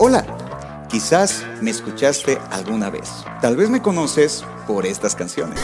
[0.00, 0.24] Hola,
[0.88, 3.10] quizás me escuchaste alguna vez.
[3.42, 5.60] Tal vez me conoces por estas canciones.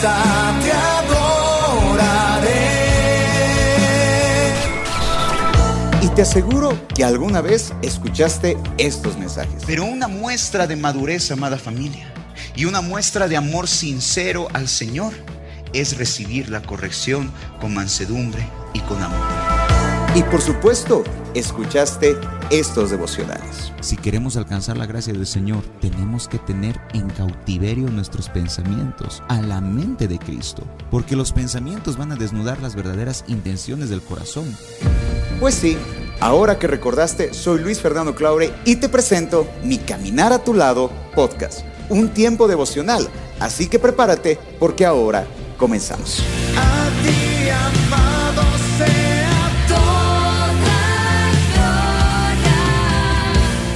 [0.00, 0.06] Te
[0.72, 2.50] adoraré.
[6.00, 9.64] Y te aseguro que alguna vez escuchaste estos mensajes.
[9.66, 12.14] Pero una muestra de madurez, amada familia,
[12.54, 15.12] y una muestra de amor sincero al Señor
[15.72, 19.50] es recibir la corrección con mansedumbre y con amor.
[20.14, 22.16] Y por supuesto, escuchaste
[22.50, 23.72] estos devocionales.
[23.80, 29.40] Si queremos alcanzar la gracia del Señor, tenemos que tener en cautiverio nuestros pensamientos a
[29.40, 34.56] la mente de Cristo, porque los pensamientos van a desnudar las verdaderas intenciones del corazón.
[35.38, 35.78] Pues sí,
[36.18, 40.90] ahora que recordaste, soy Luis Fernando Claure y te presento Mi Caminar a tu lado
[41.14, 43.08] podcast, un tiempo devocional.
[43.38, 45.24] Así que prepárate porque ahora
[45.60, 46.24] comenzamos.
[46.56, 48.42] A ti, amado,
[48.78, 50.46] sea toda
[51.52, 51.70] gloria.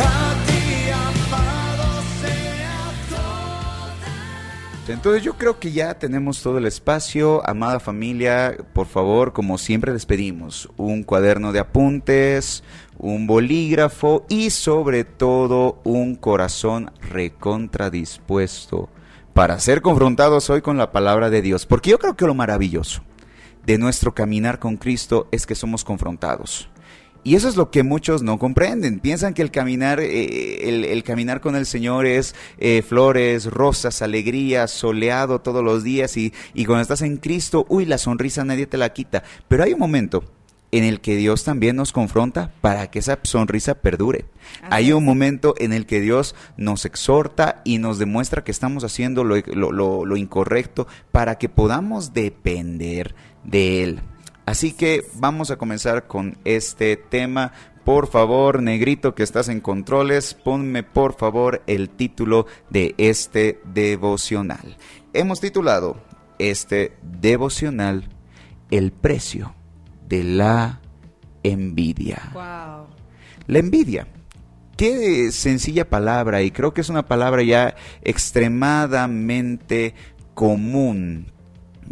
[0.01, 7.47] A ti, amado, sea toda Entonces yo creo que ya tenemos todo el espacio.
[7.47, 12.65] Amada familia, por favor, como siempre les pedimos, un cuaderno de apuntes,
[12.97, 18.89] un bolígrafo y sobre todo un corazón recontradispuesto
[19.35, 21.67] para ser confrontados hoy con la palabra de Dios.
[21.67, 23.03] Porque yo creo que lo maravilloso
[23.67, 26.71] de nuestro caminar con Cristo es que somos confrontados.
[27.25, 29.01] Y eso es lo que muchos no comprenden.
[29.01, 34.69] Piensan que el caminar, eh, el, caminar con el Señor es eh, flores, rosas, alegría,
[34.69, 36.17] soleado todos los días.
[36.19, 39.25] Y, y cuando estás en Cristo, uy, la sonrisa nadie te la quita.
[39.49, 40.23] Pero hay un momento
[40.77, 44.25] en el que Dios también nos confronta para que esa sonrisa perdure.
[44.71, 49.23] Hay un momento en el que Dios nos exhorta y nos demuestra que estamos haciendo
[49.25, 53.15] lo, lo- lo- lo incorrecto para que podamos depender
[53.45, 54.01] de Él.
[54.47, 57.53] Así que vamos a comenzar con este tema.
[57.85, 64.77] Por favor, negrito que estás en controles, ponme por favor el título de este devocional.
[65.13, 66.03] Hemos titulado
[66.39, 68.09] este devocional
[68.71, 69.55] El precio
[70.15, 70.81] de la
[71.43, 72.31] envidia.
[72.33, 72.87] Wow.
[73.49, 74.07] La envidia.
[74.77, 79.95] Qué sencilla palabra y creo que es una palabra ya extremadamente
[80.35, 81.34] común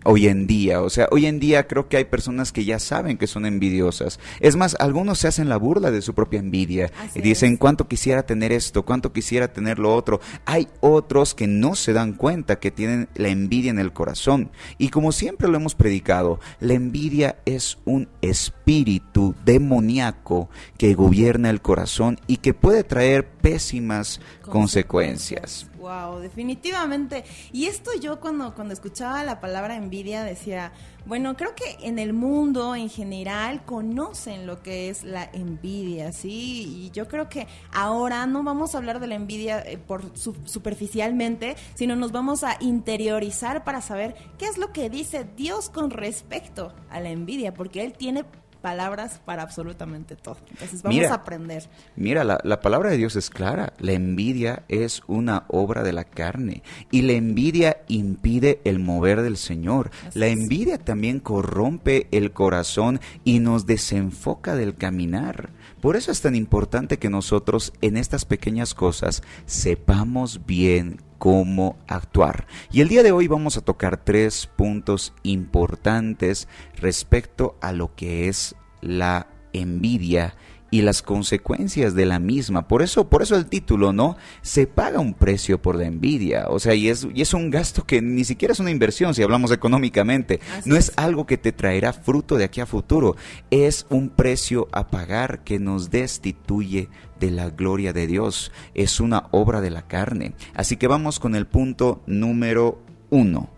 [0.05, 0.83] hoy en día.
[0.83, 4.21] O sea, hoy en día creo que hay personas que ya saben que son envidiosas.
[4.41, 7.59] Es más, algunos se hacen la burla de su propia envidia Así y dicen es.
[7.59, 10.21] cuánto quisiera tener esto, cuánto quisiera tener lo otro.
[10.45, 14.51] Hay otros que no se dan cuenta que tienen la envidia en el corazón.
[14.79, 20.49] Y como siempre lo hemos predicado, la envidia es un espíritu demoníaco
[20.79, 25.67] que gobierna el corazón y que puede traer pésimas consecuencias.
[25.83, 27.25] Wow, definitivamente.
[27.51, 30.71] Y esto yo cuando, cuando escuchaba la palabra envidia decía,
[31.07, 36.85] bueno, creo que en el mundo en general conocen lo que es la envidia, ¿sí?
[36.87, 40.37] Y yo creo que ahora no vamos a hablar de la envidia eh, por su-
[40.45, 45.91] superficialmente, sino nos vamos a interiorizar para saber qué es lo que dice Dios con
[45.91, 48.25] respecto a la envidia, porque Él tiene
[48.63, 50.39] palabras para absolutamente todo.
[50.51, 51.11] Entonces vamos Mira.
[51.11, 51.69] a aprender.
[51.97, 53.73] Mira, la, la palabra de Dios es clara.
[53.79, 56.63] La envidia es una obra de la carne.
[56.91, 59.91] Y la envidia impide el mover del Señor.
[60.09, 60.33] Así La es.
[60.39, 65.51] envidia también corrompe el corazón y nos desenfoca del caminar.
[65.83, 72.47] Por eso es tan importante que nosotros en estas pequeñas cosas sepamos bien cómo actuar.
[72.71, 78.29] Y el día de hoy vamos a tocar tres puntos importantes respecto a lo que
[78.29, 80.37] es la envidia
[80.73, 82.67] y las consecuencias de la misma.
[82.67, 84.17] Por eso, por eso el título, ¿no?
[84.41, 86.47] Se paga un precio por la envidia.
[86.49, 89.23] O sea, y es, y es un gasto que ni siquiera es una inversión si
[89.23, 90.41] hablamos económicamente.
[90.57, 90.95] Así no es es.
[90.97, 93.17] algo que te traerá fruto de aquí a futuro.
[93.51, 96.89] Es un precio a pagar que nos destituye
[97.21, 98.51] de la gloria de Dios.
[98.73, 100.33] Es una obra de la carne.
[100.55, 103.52] Así que vamos con el punto número uno.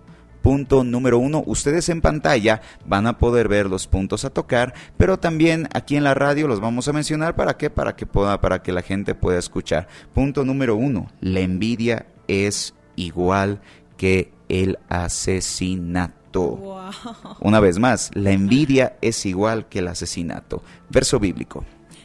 [0.45, 5.19] Punto número uno, ustedes en pantalla van a poder ver los puntos a tocar, pero
[5.19, 8.63] también aquí en la radio los vamos a mencionar para qué, para que pueda, para
[8.63, 9.89] que la gente pueda escuchar.
[10.13, 13.63] Punto número uno, la envidia es igual
[13.97, 16.57] que el asesinato.
[16.57, 16.91] Wow.
[17.41, 20.63] Una vez más, la envidia es igual que el asesinato.
[20.91, 21.65] Verso bíblico.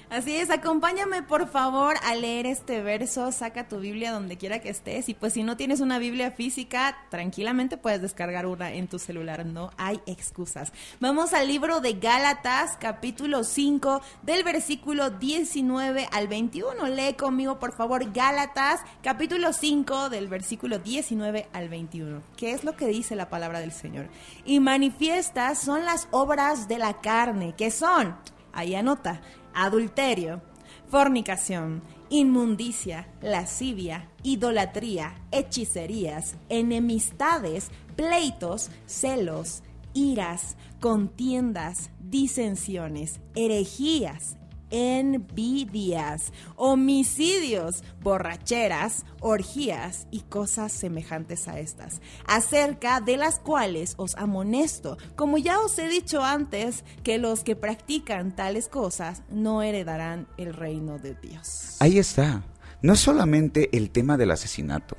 [0.09, 4.69] Así es, acompáñame por favor a leer este verso, saca tu Biblia donde quiera que
[4.69, 8.97] estés y pues si no tienes una Biblia física, tranquilamente puedes descargar una en tu
[8.97, 10.73] celular, no hay excusas.
[10.99, 16.87] Vamos al libro de Gálatas, capítulo 5, del versículo 19 al 21.
[16.87, 22.23] Lee conmigo por favor Gálatas, capítulo 5, del versículo 19 al 21.
[22.35, 24.07] ¿Qué es lo que dice la palabra del Señor?
[24.43, 28.15] Y manifiestas son las obras de la carne, que son,
[28.53, 29.21] ahí anota,
[29.53, 30.41] adulterio,
[30.89, 39.61] fornicación, inmundicia, lascivia, idolatría, hechicerías, enemistades, pleitos, celos,
[39.93, 44.38] iras, contiendas, disensiones, herejías,
[44.71, 54.97] envidias, homicidios, borracheras, orgías y cosas semejantes a estas, acerca de las cuales os amonesto,
[55.15, 60.53] como ya os he dicho antes, que los que practican tales cosas no heredarán el
[60.53, 61.75] reino de Dios.
[61.79, 62.43] Ahí está.
[62.81, 64.95] No es solamente el tema del asesinato.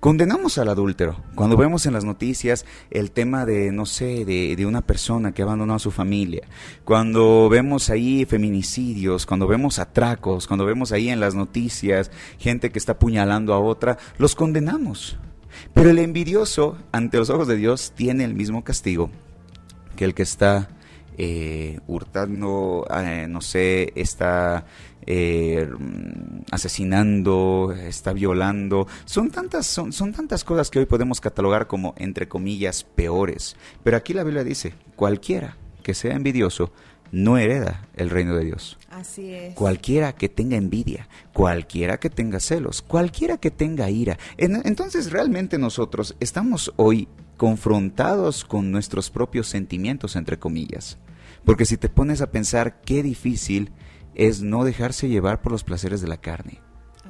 [0.00, 1.22] Condenamos al adúltero.
[1.34, 5.42] Cuando vemos en las noticias el tema de, no sé, de, de, una persona que
[5.42, 6.46] abandonó a su familia,
[6.84, 12.78] cuando vemos ahí feminicidios, cuando vemos atracos, cuando vemos ahí en las noticias gente que
[12.78, 15.16] está apuñalando a otra, los condenamos.
[15.74, 19.10] Pero el envidioso, ante los ojos de Dios, tiene el mismo castigo
[19.96, 20.68] que el que está
[21.20, 24.66] eh, hurtando, eh, no sé, está
[25.04, 25.68] eh,
[26.52, 28.86] asesinando, está violando.
[29.04, 33.56] Son tantas, son, son tantas cosas que hoy podemos catalogar como, entre comillas, peores.
[33.82, 36.72] Pero aquí la Biblia dice, cualquiera que sea envidioso
[37.10, 38.78] no hereda el reino de Dios.
[38.88, 39.54] Así es.
[39.54, 44.18] Cualquiera que tenga envidia, cualquiera que tenga celos, cualquiera que tenga ira.
[44.36, 50.98] En, entonces realmente nosotros estamos hoy confrontados con nuestros propios sentimientos, entre comillas.
[51.48, 53.72] Porque si te pones a pensar qué difícil
[54.14, 56.60] es no dejarse llevar por los placeres de la carne.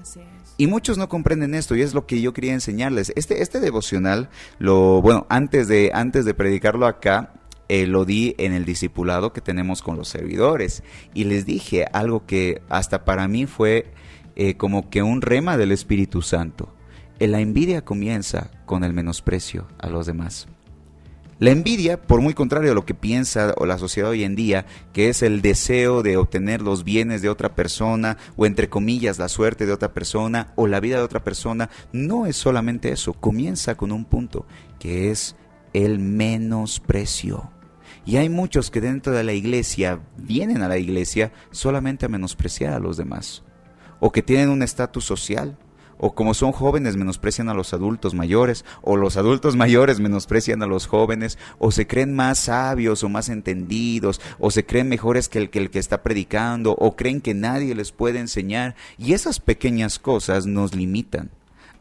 [0.00, 0.54] Así es.
[0.56, 3.12] Y muchos no comprenden esto y es lo que yo quería enseñarles.
[3.16, 4.30] Este, este devocional,
[4.60, 7.32] lo, bueno, antes de, antes de predicarlo acá,
[7.68, 10.84] eh, lo di en el discipulado que tenemos con los servidores
[11.14, 13.92] y les dije algo que hasta para mí fue
[14.36, 16.72] eh, como que un rema del Espíritu Santo.
[17.18, 20.46] Eh, la envidia comienza con el menosprecio a los demás.
[21.40, 24.66] La envidia, por muy contrario a lo que piensa o la sociedad hoy en día,
[24.92, 29.28] que es el deseo de obtener los bienes de otra persona o entre comillas la
[29.28, 33.76] suerte de otra persona o la vida de otra persona, no es solamente eso, comienza
[33.76, 34.46] con un punto,
[34.80, 35.36] que es
[35.74, 37.52] el menosprecio.
[38.04, 42.72] Y hay muchos que dentro de la iglesia vienen a la iglesia solamente a menospreciar
[42.72, 43.44] a los demás,
[44.00, 45.56] o que tienen un estatus social,
[45.98, 50.66] o como son jóvenes menosprecian a los adultos mayores, o los adultos mayores menosprecian a
[50.66, 55.38] los jóvenes, o se creen más sabios o más entendidos, o se creen mejores que
[55.38, 59.40] el que, el que está predicando, o creen que nadie les puede enseñar, y esas
[59.40, 61.30] pequeñas cosas nos limitan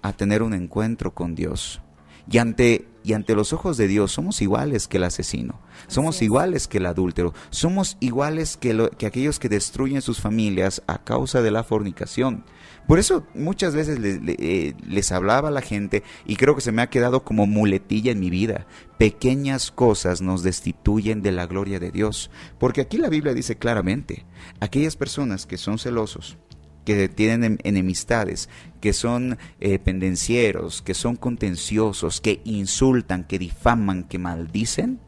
[0.01, 1.81] a tener un encuentro con Dios.
[2.29, 6.23] Y ante, y ante los ojos de Dios somos iguales que el asesino, somos es.
[6.23, 10.97] iguales que el adúltero, somos iguales que, lo- que aquellos que destruyen sus familias a
[11.03, 12.43] causa de la fornicación.
[12.87, 16.81] Por eso muchas veces eh, les hablaba a la gente y creo que se me
[16.81, 18.65] ha quedado como muletilla en mi vida.
[18.97, 22.31] Pequeñas cosas nos destituyen de la gloria de Dios.
[22.57, 24.25] Porque aquí la Biblia dice claramente,
[24.61, 26.37] aquellas personas que son celosos,
[26.85, 28.47] que tienen em- enemistades,
[28.79, 35.01] que son eh, pendencieros, que son contenciosos, que insultan, que difaman, que maldicen,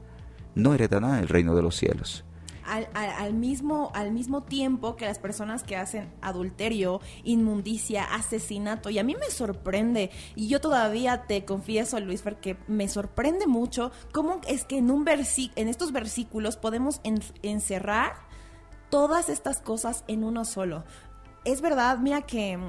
[0.54, 2.26] no heredarán el reino de los cielos.
[2.70, 9.00] Al, al- mismo, al mismo tiempo que las personas que hacen adulterio, inmundicia, asesinato, y
[9.00, 14.40] a mí me sorprende, y yo todavía te confieso, Luis, porque me sorprende mucho cómo
[14.48, 18.14] es que en, un versi en estos versículos podemos en- encerrar
[18.90, 20.84] todas estas cosas en uno solo.
[21.46, 22.60] Es verdad, mira que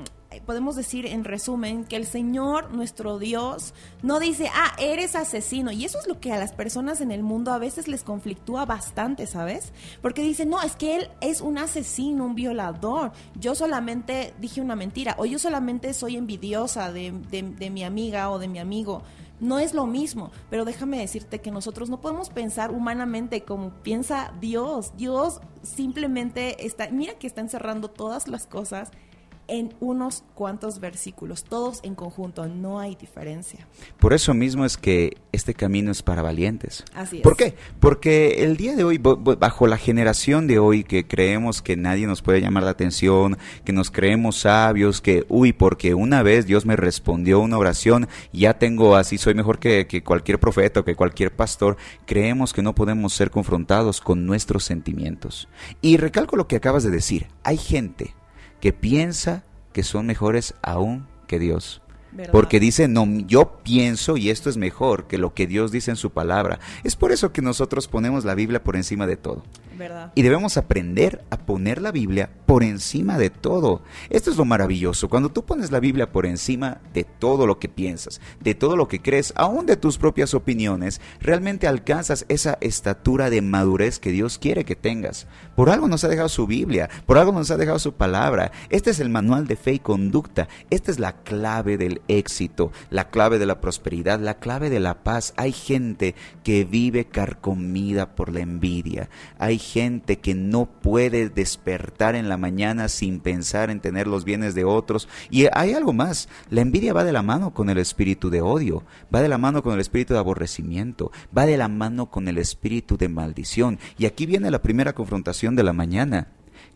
[0.46, 5.72] podemos decir en resumen que el Señor, nuestro Dios, no dice, ah, eres asesino.
[5.72, 8.64] Y eso es lo que a las personas en el mundo a veces les conflictúa
[8.64, 9.72] bastante, ¿sabes?
[10.00, 13.12] Porque dicen, no, es que Él es un asesino, un violador.
[13.34, 15.16] Yo solamente dije una mentira.
[15.18, 19.02] O yo solamente soy envidiosa de, de- de mi amiga o de mi amigo.
[19.40, 24.34] No es lo mismo, pero déjame decirte que nosotros no podemos pensar humanamente como piensa
[24.38, 24.92] Dios.
[24.98, 28.90] Dios simplemente está, mira que está encerrando todas las cosas
[29.50, 33.66] en unos cuantos versículos, todos en conjunto, no hay diferencia.
[33.98, 36.84] Por eso mismo es que este camino es para valientes.
[36.94, 37.22] Así es.
[37.22, 37.56] ¿Por qué?
[37.80, 42.22] Porque el día de hoy, bajo la generación de hoy que creemos que nadie nos
[42.22, 46.76] puede llamar la atención, que nos creemos sabios, que, uy, porque una vez Dios me
[46.76, 51.34] respondió una oración, ya tengo así, soy mejor que, que cualquier profeta o que cualquier
[51.34, 51.76] pastor,
[52.06, 55.48] creemos que no podemos ser confrontados con nuestros sentimientos.
[55.82, 58.14] Y recalco lo que acabas de decir, hay gente
[58.60, 61.82] que piensa que son mejores aún que Dios.
[62.12, 62.32] ¿Verdad?
[62.32, 65.96] Porque dice, no, yo pienso y esto es mejor que lo que Dios dice en
[65.96, 66.58] su palabra.
[66.82, 69.44] Es por eso que nosotros ponemos la Biblia por encima de todo.
[70.14, 73.82] Y debemos aprender a poner la Biblia por encima de todo.
[74.10, 75.08] Esto es lo maravilloso.
[75.08, 78.88] Cuando tú pones la Biblia por encima de todo lo que piensas, de todo lo
[78.88, 84.38] que crees, aún de tus propias opiniones, realmente alcanzas esa estatura de madurez que Dios
[84.38, 85.26] quiere que tengas.
[85.56, 88.52] Por algo nos ha dejado su Biblia, por algo nos ha dejado su palabra.
[88.68, 90.48] Este es el manual de fe y conducta.
[90.70, 95.02] Esta es la clave del éxito, la clave de la prosperidad, la clave de la
[95.02, 95.34] paz.
[95.36, 99.08] Hay gente que vive carcomida por la envidia.
[99.38, 104.54] Hay gente que no puede despertar en la mañana sin pensar en tener los bienes
[104.54, 105.08] de otros.
[105.30, 106.28] Y hay algo más.
[106.50, 108.82] La envidia va de la mano con el espíritu de odio,
[109.14, 112.38] va de la mano con el espíritu de aborrecimiento, va de la mano con el
[112.38, 113.78] espíritu de maldición.
[113.96, 116.32] Y aquí viene la primera confrontación de la mañana.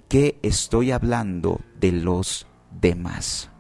[0.08, 2.46] ¿Qué estoy hablando de los
[2.80, 3.50] demás?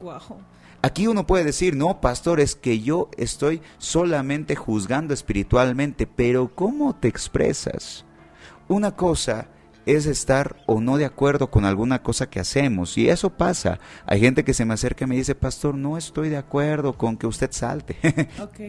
[0.00, 0.42] Wow.
[0.82, 6.94] Aquí uno puede decir, no, pastor, es que yo estoy solamente juzgando espiritualmente, pero ¿cómo
[6.94, 8.04] te expresas?
[8.68, 9.48] Una cosa
[9.86, 13.78] es estar o no de acuerdo con alguna cosa que hacemos, y eso pasa.
[14.06, 17.16] Hay gente que se me acerca y me dice, pastor, no estoy de acuerdo con
[17.16, 17.96] que usted salte.
[18.40, 18.60] Ok.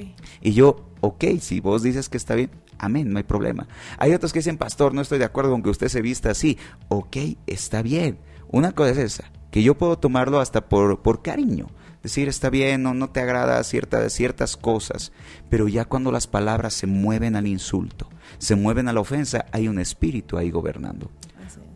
[0.41, 3.67] y yo, ok, si vos dices que está bien, amén, no hay problema.
[3.97, 6.57] Hay otros que dicen, pastor, no estoy de acuerdo con que usted se vista así.
[6.89, 8.19] Ok, está bien.
[8.49, 11.67] Una cosa es esa, que yo puedo tomarlo hasta por, por cariño.
[12.05, 15.11] Decir, está bien, no, no te agrada cierta, ciertas cosas.
[15.49, 19.67] Pero ya cuando las palabras se mueven al insulto, se mueven a la ofensa, hay
[19.67, 21.09] un espíritu ahí gobernando.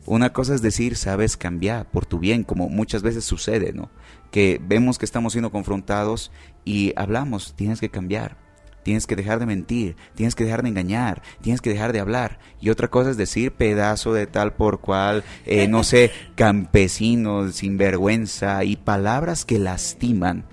[0.06, 3.90] Una cosa es decir, sabes cambiar por tu bien, como muchas veces sucede, ¿no?
[4.30, 6.32] Que vemos que estamos siendo confrontados
[6.64, 8.38] y hablamos, tienes que cambiar,
[8.84, 12.40] tienes que dejar de mentir, tienes que dejar de engañar, tienes que dejar de hablar.
[12.62, 18.64] Y otra cosa es decir, pedazo de tal por cual, eh, no sé, campesino, sinvergüenza
[18.64, 20.46] y palabras que lastiman,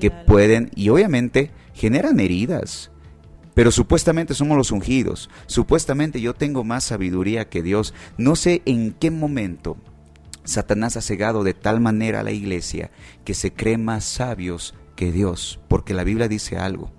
[0.00, 2.90] que pueden y obviamente generan heridas.
[3.54, 5.28] Pero supuestamente somos los ungidos.
[5.46, 7.92] Supuestamente yo tengo más sabiduría que Dios.
[8.16, 9.76] No sé en qué momento
[10.44, 12.90] Satanás ha cegado de tal manera a la iglesia
[13.24, 15.60] que se cree más sabios que Dios.
[15.68, 16.90] Porque la Biblia dice algo.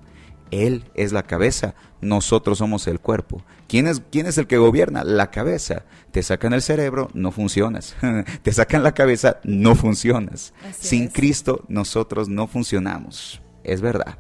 [0.54, 3.44] Él es la cabeza, nosotros somos el cuerpo.
[3.68, 5.04] ¿Quién es, quién es el que gobierna?
[5.04, 5.84] La cabeza.
[6.12, 7.96] Te sacan el cerebro, no funcionas.
[8.44, 10.54] Te sacan la cabeza, no funcionas.
[10.70, 11.14] Así Sin es.
[11.14, 13.42] Cristo nosotros no funcionamos.
[13.64, 14.20] Es verdad.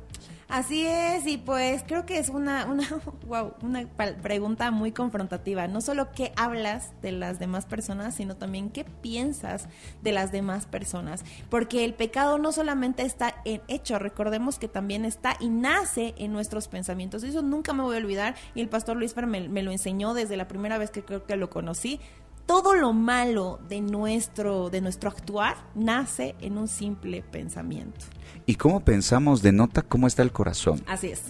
[0.53, 2.87] Así es, y pues creo que es una, una,
[3.25, 3.87] wow, una
[4.21, 5.67] pregunta muy confrontativa.
[5.67, 9.67] No solo qué hablas de las demás personas, sino también qué piensas
[10.03, 11.25] de las demás personas.
[11.49, 16.31] Porque el pecado no solamente está en hecho, recordemos que también está y nace en
[16.31, 17.23] nuestros pensamientos.
[17.23, 20.13] Eso nunca me voy a olvidar y el pastor Luis Fer me, me lo enseñó
[20.13, 21.99] desde la primera vez que creo que lo conocí.
[22.45, 28.05] Todo lo malo de nuestro, de nuestro actuar nace en un simple pensamiento.
[28.45, 30.81] Y cómo pensamos denota cómo está el corazón.
[30.87, 31.21] Así es.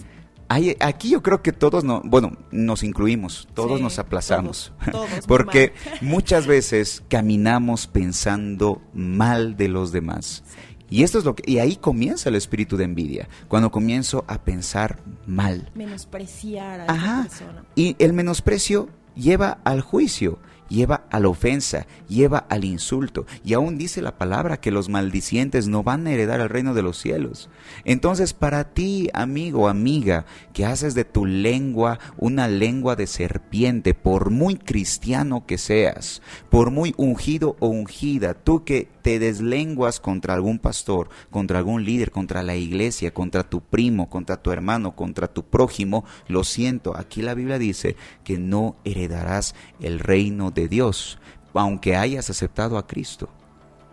[0.48, 4.72] Hay- aquí yo creo que todos, no, bueno, nos incluimos, todos Sí, nos aplazamos.
[4.92, 10.42] todos, Porque muchas veces caminamos pensando mal de los demás.
[10.90, 14.44] Y esto es lo que y ahí comienza el espíritu de envidia, cuando comienzo a
[14.44, 15.70] pensar mal.
[15.74, 17.64] menospreciar a esa persona.
[17.74, 23.26] Y el menosprecio lleva al juicio, lleva a la ofensa, lleva al insulto.
[23.44, 26.82] Y aún dice la palabra que los maldicientes no van a heredar el reino de
[26.82, 27.48] los cielos.
[27.84, 34.30] Entonces, para ti, amigo, amiga, que haces de tu lengua una lengua de serpiente, por
[34.30, 40.58] muy cristiano que seas, por muy ungido o ungida, tú que te deslenguas contra algún
[40.58, 45.44] pastor, contra algún líder, contra la iglesia, contra tu primo, contra tu hermano, contra tu
[45.44, 51.18] prójimo, lo siento, aquí la Biblia dice que no heredarás el reino de Dios,
[51.52, 53.28] aunque hayas aceptado a Cristo.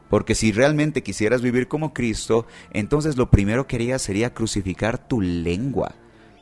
[0.10, 5.22] Porque si realmente quisieras vivir como Cristo, entonces lo primero que harías sería crucificar tu
[5.22, 5.96] lengua.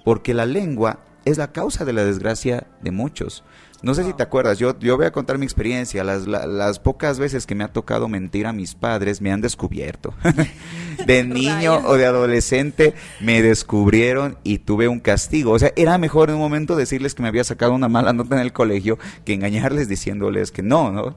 [0.03, 3.43] Porque la lengua es la causa de la desgracia de muchos.
[3.81, 6.03] No sé si te acuerdas, yo, yo voy a contar mi experiencia.
[6.03, 9.39] Las, la- las pocas veces que me ha tocado mentir a mis padres me han
[9.41, 10.13] descubierto.
[11.05, 15.51] de niño o de adolescente me descubrieron y tuve un castigo.
[15.53, 18.35] O sea, era mejor en un momento decirles que me había sacado una mala nota
[18.35, 21.15] en el colegio que engañarles diciéndoles que no, ¿no?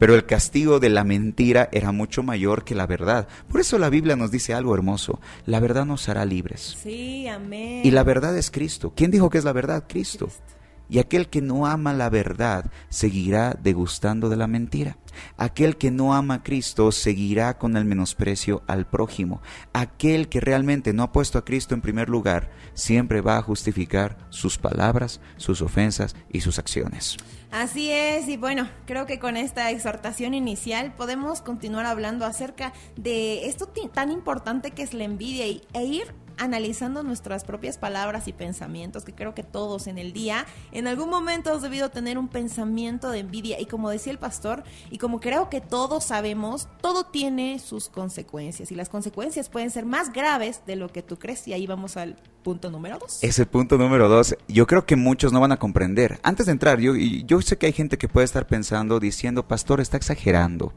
[0.00, 3.28] Pero el castigo de la mentira era mucho mayor que la verdad.
[3.48, 5.20] Por eso la Biblia nos dice algo hermoso.
[5.46, 6.76] La verdad nos hará libres.
[6.82, 7.82] Sí, amén.
[7.84, 8.92] Y la verdad es Cristo.
[8.96, 9.84] ¿Quién dijo que es la verdad?
[9.88, 10.28] Cristo.
[10.88, 14.98] Y aquel que no ama la verdad seguirá degustando de la mentira.
[15.36, 19.40] Aquel que no ama a Cristo seguirá con el menosprecio al prójimo.
[19.72, 24.18] Aquel que realmente no ha puesto a Cristo en primer lugar siempre va a justificar
[24.30, 27.16] sus palabras, sus ofensas y sus acciones.
[27.50, 33.46] Así es, y bueno, creo que con esta exhortación inicial podemos continuar hablando acerca de
[33.46, 38.32] esto tan importante que es la envidia y, e ir analizando nuestras propias palabras y
[38.32, 42.28] pensamientos, que creo que todos en el día, en algún momento hemos debido tener un
[42.28, 43.60] pensamiento de envidia.
[43.60, 48.70] Y como decía el pastor, y como creo que todos sabemos, todo tiene sus consecuencias.
[48.70, 51.46] Y las consecuencias pueden ser más graves de lo que tú crees.
[51.48, 53.18] Y ahí vamos al punto número dos.
[53.22, 56.20] Ese punto número dos, yo creo que muchos no van a comprender.
[56.22, 59.80] Antes de entrar, yo, yo sé que hay gente que puede estar pensando, diciendo, pastor,
[59.80, 60.72] está exagerando,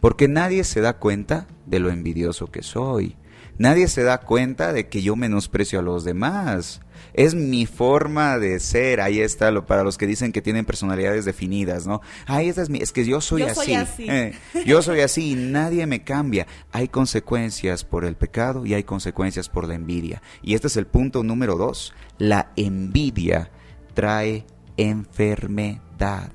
[0.00, 3.16] porque nadie se da cuenta de lo envidioso que soy.
[3.58, 6.80] Nadie se da cuenta de que yo menosprecio a los demás.
[7.14, 9.00] Es mi forma de ser.
[9.00, 12.02] Ahí está lo para los que dicen que tienen personalidades definidas, ¿no?
[12.26, 13.54] Ahí esta es mi, es que yo soy Yo así.
[13.64, 14.06] soy así.
[14.08, 14.34] Eh,
[14.66, 16.46] yo soy así y nadie me cambia.
[16.72, 20.20] Hay consecuencias por el pecado y hay consecuencias por la envidia.
[20.42, 21.94] Y este es el punto número dos.
[22.18, 23.50] La envidia
[23.94, 24.44] trae
[24.76, 26.30] enfermedad.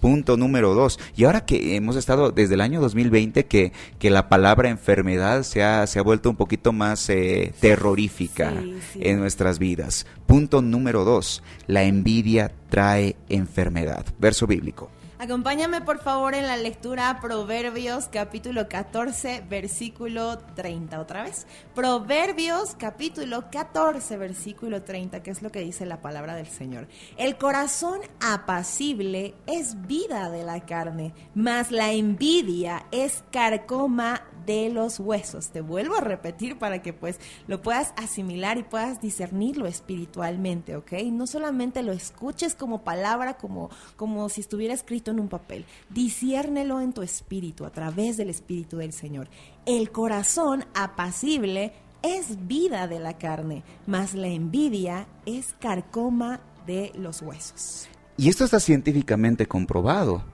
[0.00, 0.98] Punto número dos.
[1.16, 5.62] Y ahora que hemos estado desde el año 2020 que, que la palabra enfermedad se
[5.62, 9.00] ha, se ha vuelto un poquito más eh, terrorífica Sí, sí.
[9.02, 10.06] en nuestras vidas.
[10.26, 11.42] Punto número dos.
[11.66, 14.04] La envidia trae enfermedad.
[14.18, 14.90] Verso bíblico.
[15.20, 21.44] Acompáñame por favor en la lectura Proverbios capítulo 14 versículo 30 otra vez.
[21.74, 26.86] Proverbios capítulo 14 versículo 30, que es lo que dice la palabra del Señor.
[27.16, 34.98] El corazón apacible es vida de la carne, mas la envidia es carcoma de los
[34.98, 35.50] huesos.
[35.50, 40.92] Te vuelvo a repetir para que pues lo puedas asimilar y puedas discernirlo espiritualmente, ¿ok?
[41.12, 45.64] No solamente lo escuches como palabra, como, como si estuviera escrito en un papel.
[45.90, 49.28] Disciérnelo en tu espíritu, a través del espíritu del Señor.
[49.66, 51.72] El corazón apacible
[52.02, 57.88] es vida de la carne, mas la envidia es carcoma de los huesos.
[58.16, 60.24] Y esto está científicamente comprobado.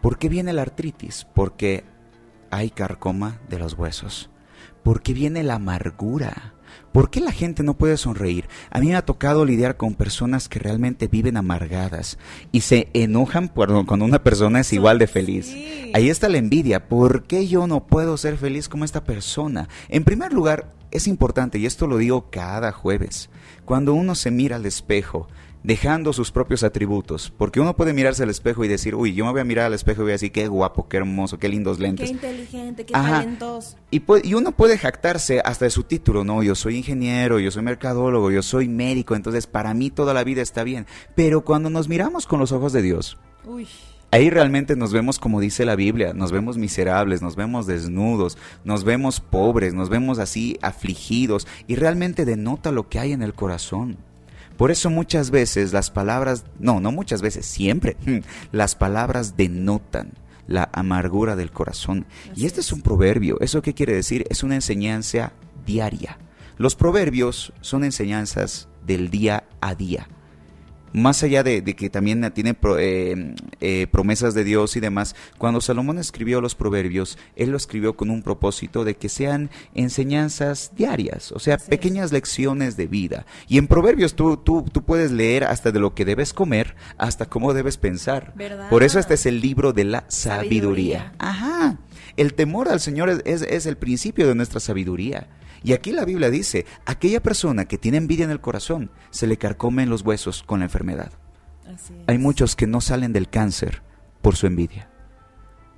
[0.00, 1.26] ¿Por qué viene la artritis?
[1.34, 1.84] Porque
[2.50, 4.30] hay carcoma de los huesos.
[4.82, 6.54] ¿Por qué viene la amargura?
[6.92, 8.46] ¿Por qué la gente no puede sonreír?
[8.70, 12.18] A mí me ha tocado lidiar con personas que realmente viven amargadas
[12.52, 15.46] y se enojan por- cuando una persona es igual de feliz.
[15.46, 15.92] Sí.
[15.94, 16.88] Ahí está la envidia.
[16.88, 19.68] ¿Por qué yo no puedo ser feliz como esta persona?
[19.88, 23.28] En primer lugar, es importante, y esto lo digo cada jueves,
[23.66, 25.28] cuando uno se mira al espejo,
[25.62, 29.32] dejando sus propios atributos, porque uno puede mirarse al espejo y decir, uy, yo me
[29.32, 31.76] voy a mirar al espejo y voy a decir, qué guapo, qué hermoso, qué lindos
[31.78, 32.10] Qué lentes.
[32.10, 33.20] inteligente, qué Ajá.
[33.20, 33.76] talentoso.
[33.90, 36.42] Y, pu- y uno puede jactarse hasta de su título, ¿no?
[36.42, 40.42] Yo soy ingeniero, yo soy mercadólogo, yo soy médico, entonces para mí toda la vida
[40.42, 40.86] está bien.
[41.14, 43.66] Pero cuando nos miramos con los ojos de Dios, Uy.
[44.10, 48.82] Ahí realmente nos vemos como dice la Biblia, nos vemos miserables, nos vemos desnudos, nos
[48.84, 53.98] vemos pobres, nos vemos así afligidos y realmente denota lo que hay en el corazón.
[54.58, 57.96] Por eso muchas veces las palabras, no, no muchas veces, siempre,
[58.52, 60.12] las palabras denotan
[60.46, 62.06] la amargura del corazón.
[62.30, 62.66] Así Y este es.
[62.66, 63.38] es un proverbio.
[63.40, 64.26] ¿Eso qué quiere decir?
[64.28, 65.32] Es una enseñanza
[65.64, 66.18] diaria.
[66.58, 70.08] Los proverbios son enseñanzas del día a día
[70.92, 75.14] más allá de, de que también tiene pro- eh, eh, promesas de Dios y demás,
[75.38, 80.72] cuando Salomón escribió los proverbios, él lo escribió con un propósito de que sean enseñanzas
[80.76, 81.68] diarias, o sea, Así es.
[81.70, 83.26] pequeñas lecciones de vida.
[83.48, 87.26] Y en proverbios tú, tú, tú puedes leer hasta de lo que debes comer, hasta
[87.26, 88.32] cómo debes pensar.
[88.36, 88.68] ¿Verdad?
[88.70, 91.12] Por eso este es el libro de la Sabiduría.
[91.12, 91.12] sabiduría.
[91.18, 91.78] Ajá.
[92.16, 95.26] El temor al Señor es, es- es el principio de nuestra sabiduría.
[95.62, 99.38] Y aquí la Biblia dice, aquella persona que tiene envidia en el corazón, se le
[99.38, 101.12] carcomen los huesos con la enfermedad.
[101.66, 102.04] Así es.
[102.06, 103.82] Hay muchos que no salen del cáncer
[104.22, 104.90] por su envidia.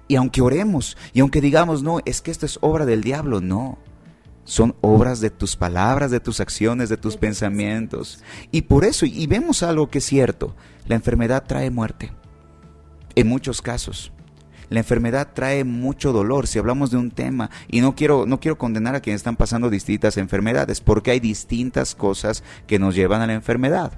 [0.09, 3.79] Y aunque oremos, y aunque digamos, no, es que esto es obra del diablo, no.
[4.45, 8.23] Son obras de tus palabras, de tus acciones, de tus De tus pensamientos.
[8.51, 12.11] Y por eso, y vemos algo que es cierto, la enfermedad trae muerte.
[13.15, 14.13] En muchos casos.
[14.71, 18.57] La enfermedad trae mucho dolor si hablamos de un tema y no quiero no quiero
[18.57, 23.27] condenar a quienes están pasando distintas enfermedades porque hay distintas cosas que nos llevan a
[23.27, 23.93] la enfermedad.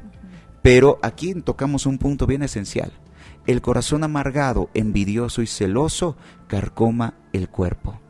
[0.63, 2.91] Pero aquí tocamos un punto bien esencial.
[3.47, 8.01] El corazón amargado, envidioso y celoso carcoma el cuerpo.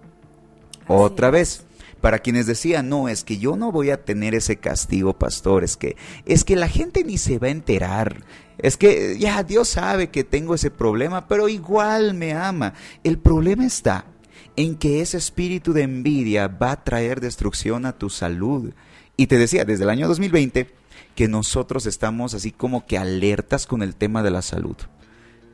[0.87, 1.65] Otra vez,
[2.03, 5.77] para quienes decían, no, es que yo no voy a tener ese castigo, pastor, es
[5.77, 8.25] que, es que la gente ni se va a enterar.
[8.59, 12.75] Es que ya Dios sabe que tengo ese problema, pero igual me ama.
[13.05, 14.05] El problema está
[14.57, 18.75] en que ese espíritu de envidia va a traer destrucción a tu salud.
[19.17, 20.75] Y te decía, desde el año 2020,
[21.15, 24.77] que nosotros estamos así como que alertas con el tema de la salud.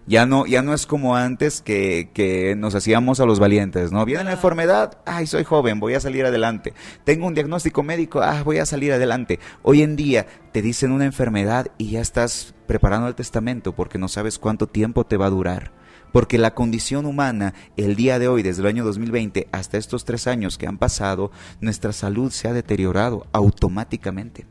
[0.09, 4.07] Ya no, ya no es como antes que, que nos hacíamos a los valientes, ¿no?
[4.07, 6.73] Viene la enfermedad, ay, soy joven, voy a salir adelante.
[7.05, 9.39] Tengo un diagnóstico médico, ah, voy a salir adelante.
[9.63, 14.09] Hoy en día te dicen una enfermedad y ya estás preparando el testamento porque no
[14.09, 15.73] sabes cuánto tiempo te va a durar.
[16.11, 20.27] Porque la condición humana, el día de hoy, desde el año 2020 hasta estos tres
[20.27, 24.47] años que han pasado, nuestra salud se ha deteriorado automáticamente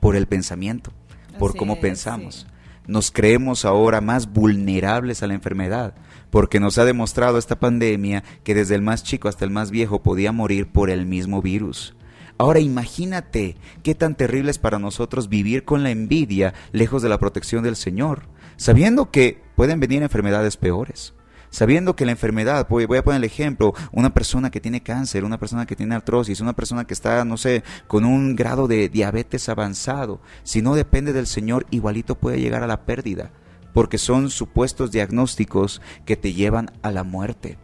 [0.00, 0.92] por el pensamiento,
[1.38, 2.51] por Así cómo es, pensamos sí.
[2.86, 5.94] Nos creemos ahora más vulnerables a la enfermedad,
[6.30, 10.02] porque nos ha demostrado esta pandemia que desde el más chico hasta el más viejo
[10.02, 11.94] podía morir por el mismo virus.
[12.38, 17.18] Ahora imagínate qué tan terrible es para nosotros vivir con la envidia lejos de la
[17.18, 18.22] protección del Señor,
[18.56, 21.14] sabiendo que pueden venir enfermedades peores.
[21.52, 25.38] Sabiendo que la enfermedad, voy, a poner el ejemplo, una persona que tiene cáncer, una
[25.38, 29.50] persona que tiene artrosis, una persona que está, no sé, con un grado de diabetes
[29.50, 33.32] avanzado, si no depende del Señor, igualito puede llegar a la pérdida,
[33.74, 37.58] porque son supuestos diagnósticos que te llevan a la muerte.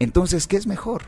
[0.00, 1.04] Entonces, ¿qué es mejor?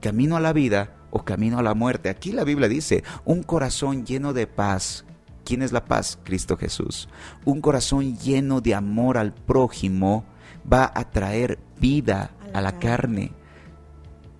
[0.00, 2.08] ¿Camino a la vida o camino a la muerte?
[2.08, 5.04] Aquí la Biblia dice, un corazón lleno de paz.
[5.44, 6.18] ¿Quién es la paz?
[6.24, 7.10] Cristo Jesús.
[7.44, 10.24] Un corazón lleno de amor al prójimo
[10.70, 13.32] va a traer vida a la, carne.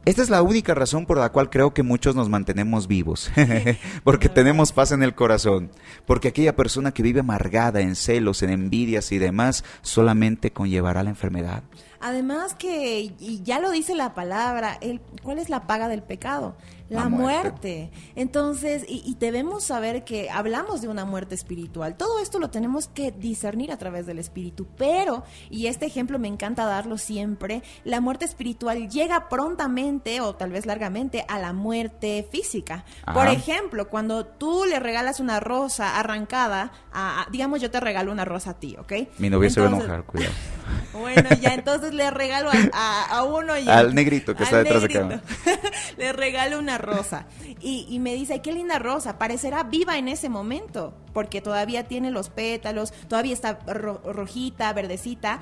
[0.04, 3.30] Esta es la única razón por la cual creo que muchos nos mantenemos vivos,
[4.04, 5.70] porque tenemos paz en el corazón,
[6.06, 11.10] porque aquella persona que vive amargada en celos, en envidias y demás, solamente conllevará la
[11.10, 11.62] enfermedad.
[12.00, 16.56] Además que, y ya lo dice la palabra, el, ¿cuál es la paga del pecado?
[16.88, 17.42] La, La muerte.
[17.42, 17.90] muerte.
[18.16, 21.96] Entonces, y, y debemos saber que hablamos de una muerte espiritual.
[21.96, 24.66] Todo esto lo tenemos que discernir a través del espíritu.
[24.77, 30.51] Pero, y este ejemplo me encanta darlo siempre, la muerte espiritual llega prontamente o tal
[30.51, 32.85] vez largamente a la muerte física.
[33.12, 38.12] Por ejemplo, cuando tú le regalas una rosa arrancada, a- a- digamos yo te regalo
[38.12, 38.92] una rosa a ti, ¿ok?
[39.18, 40.33] Mi novia se va a enojar, cuidado.
[40.92, 45.20] bueno, ya entonces le regalo a, uno y Al negrito que está detrás de negrito.
[45.98, 47.26] le regalo una rosa.
[47.60, 52.10] Y, y me dice, qué linda rosa, parecerá viva en ese momento, porque todavía tiene
[52.10, 55.40] los pétalos, todavía está ro- rojita, verdecita.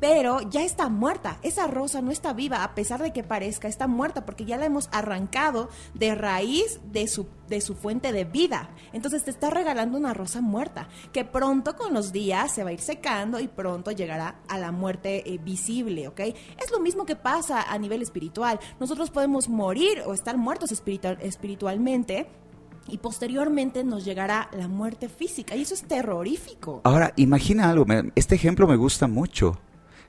[0.00, 1.38] Pero ya está muerta.
[1.42, 4.66] Esa rosa no está viva, a pesar de que parezca, está muerta, porque ya la
[4.66, 8.68] hemos arrancado de raíz de su, de su fuente de vida.
[8.92, 12.72] Entonces te está regalando una rosa muerta, que pronto con los días se va a
[12.74, 16.20] ir secando y pronto llegará a la muerte eh, visible, ¿ok?
[16.20, 18.60] Es lo mismo que pasa a nivel espiritual.
[18.78, 22.26] Nosotros podemos morir o estar muertos espiritual- espiritualmente.
[22.88, 25.56] Y posteriormente nos llegará la muerte física.
[25.56, 26.82] Y eso es terrorífico.
[26.84, 29.58] Ahora, imagina algo, este ejemplo me gusta mucho.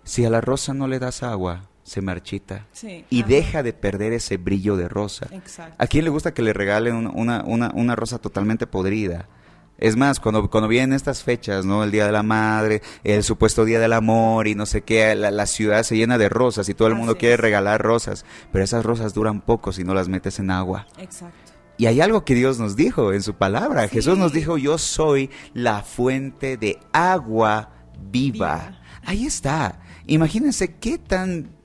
[0.07, 3.29] Si a la rosa no le das agua, se marchita Sí, y ajá.
[3.29, 5.27] deja de perder ese brillo de rosa.
[5.31, 5.75] Exacto.
[5.77, 9.27] ¿A quién le gusta que le regalen un- una, una, una rosa totalmente podrida?
[9.79, 11.83] Es más, cuando, cuando vienen estas fechas, ¿no?
[11.83, 15.29] El Día de la Madre, el supuesto Día del Amor y no sé qué, la,
[15.29, 17.39] la ciudad se llena de rosas y todo el mundo quiere es.
[17.39, 20.87] regalar rosas, pero esas rosas duran poco si no las metes en agua.
[20.97, 21.51] Exacto.
[21.77, 23.83] Y hay algo que Dios nos dijo en su palabra.
[23.83, 23.89] Sí.
[23.95, 28.55] Jesús nos dijo, yo soy la fuente de agua viva.
[28.55, 28.81] Viva.
[29.05, 29.79] Ahí está.
[30.07, 31.55] Imagínense qué tan...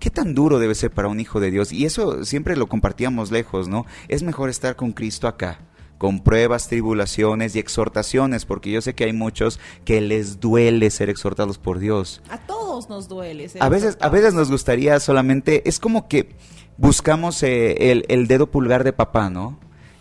[0.00, 1.72] ¿Qué tan duro debe ser para un hijo de Dios?
[1.72, 3.84] Y eso siempre lo compartíamos lejos, ¿no?
[4.06, 5.58] Es mejor estar con Cristo acá,
[5.98, 11.10] con pruebas, tribulaciones y exhortaciones, porque yo sé que hay muchos que les duele ser
[11.10, 12.22] exhortados por Dios.
[12.30, 13.48] A todos nos duele.
[13.48, 16.28] ser A veces, a veces nos gustaría solamente, es como que
[16.76, 19.58] buscamos eh, el, el dedo pulgar de papá, ¿no?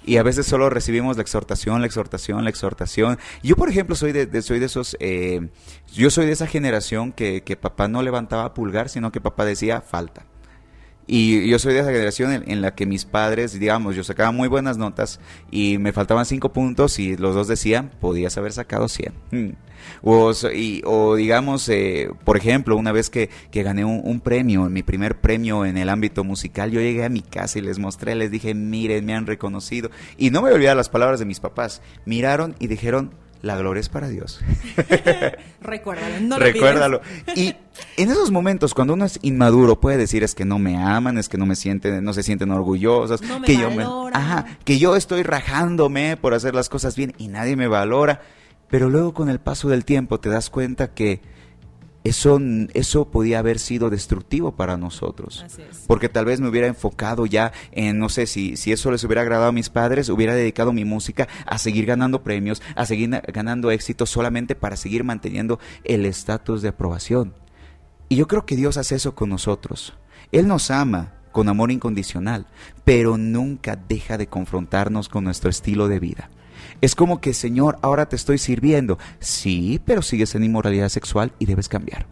[0.08, 3.20] Y a veces solo recibimos la exhortación, la exhortación, la exhortación.
[3.44, 5.50] Yo, por ejemplo, soy de, de- soy de esos, eh,
[5.94, 9.82] yo soy de esa generación que, que papá no levantaba pulgar, sino que papá decía
[9.82, 10.26] falta.
[11.08, 14.50] Y yo soy de esa generación en, la que mis padres, digamos, yo sacaba muy
[14.50, 19.14] buenas notas y me faltaban cinco puntos y los dos decían, podías haber sacado 100.
[19.32, 19.50] Mm.
[20.04, 20.34] O,
[20.84, 25.20] o digamos, eh, por ejemplo, una vez que, que gané un, un premio, mi primer
[25.22, 28.54] premio en el ámbito musical, yo llegué a mi casa y les mostré, les dije,
[28.54, 29.90] miren, me han reconocido.
[30.18, 31.82] Y no me olvidé las palabras de mis papás.
[32.06, 34.40] Miraron y dijeron, la gloria es para Dios.
[35.62, 37.02] Recuérdalo, no lo Recuérdalo.
[37.36, 37.56] Y
[37.98, 41.30] en esos momentos, cuando uno es inmaduro, puede decir es que no me aman, es
[41.30, 44.16] que no me sienten, no se sienten orgullosos, No me que yo valoran.
[44.16, 48.22] ajá, que yo estoy rajándome por hacer las cosas bien y nadie me valora.
[48.70, 51.22] Pero luego con el paso del tiempo te das cuenta que
[52.04, 52.40] eso,
[52.74, 55.46] eso podía haber sido destructivo para nosotros.
[55.88, 59.22] Porque tal vez me hubiera enfocado ya en, no sé, si, si eso les hubiera
[59.22, 63.22] agradado a mis padres, hubiera dedicado mi música a seguir ganando premios, a seguir na-
[63.28, 67.34] ganando éxitos solamente para seguir manteniendo el estatus de aprobación.
[68.10, 69.94] Y yo creo que Dios hace eso con nosotros.
[70.32, 72.48] Él nos ama con amor incondicional,
[72.86, 76.30] pero nunca deja de confrontarnos con nuestro estilo de vida.
[76.82, 78.98] Es como que, Señor, ahora te estoy sirviendo.
[79.20, 82.08] Sí, pero sigues en inmoralidad sexual y debes cambiar.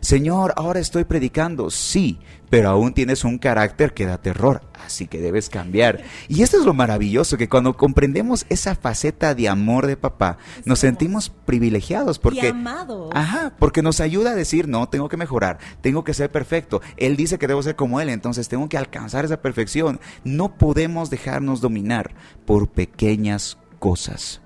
[0.00, 1.70] Señor, ahora estoy predicando.
[1.70, 2.18] Sí,
[2.50, 6.02] pero aún tienes un carácter que da terror, así que debes cambiar.
[6.28, 10.80] Y esto es lo maravilloso, que cuando comprendemos esa faceta de amor de papá, nos
[10.80, 12.46] sentimos privilegiados porque...
[12.46, 13.10] y amados.
[13.14, 16.82] Ajá, porque nos ayuda a decir, no, tengo que mejorar, tengo que ser perfecto.
[16.96, 20.00] Él dice que debo ser como Él, entonces tengo que alcanzar esa perfección.
[20.24, 24.40] No podemos dejarnos dominar por pequeñas cosas.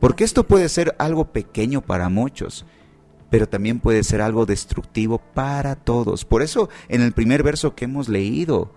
[0.00, 2.66] Porque esto puede ser algo pequeño para muchos,
[3.30, 6.24] pero también puede ser algo destructivo para todos.
[6.24, 8.74] Por eso, en el primer verso que hemos leído,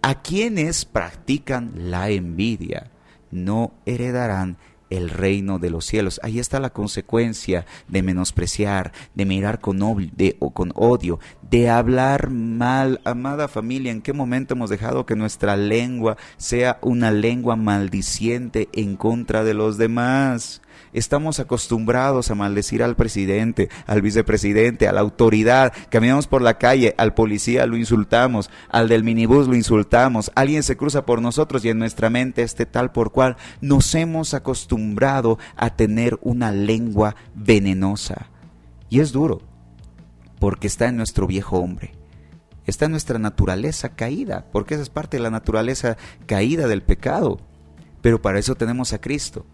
[0.00, 2.92] a quienes practican la envidia
[3.32, 4.58] no heredarán
[4.90, 6.20] el reino de los cielos.
[6.22, 9.78] Ahí está la consecuencia de menospreciar, de mirar con,
[10.16, 11.18] de- o con odio,
[11.50, 13.00] de hablar mal.
[13.04, 18.96] Amada familia, ¿en qué momento hemos dejado que nuestra lengua sea una lengua maldiciente en
[18.96, 20.62] contra de los demás?
[20.92, 25.72] Estamos acostumbrados a maldecir al presidente, al vicepresidente, a la autoridad.
[25.90, 30.30] Caminamos por la calle, al policía lo insultamos, al del minibús lo insultamos.
[30.34, 34.34] Alguien se cruza por nosotros y en nuestra mente este tal por cual nos hemos
[34.34, 38.30] acostumbrado a tener una lengua venenosa.
[38.90, 39.42] Y es duro,
[40.38, 41.92] porque está en nuestro viejo hombre.
[42.66, 45.96] Está en nuestra naturaleza caída, porque esa es parte de la naturaleza
[46.26, 47.40] caída del pecado.
[48.02, 49.46] Pero para eso tenemos a Cristo.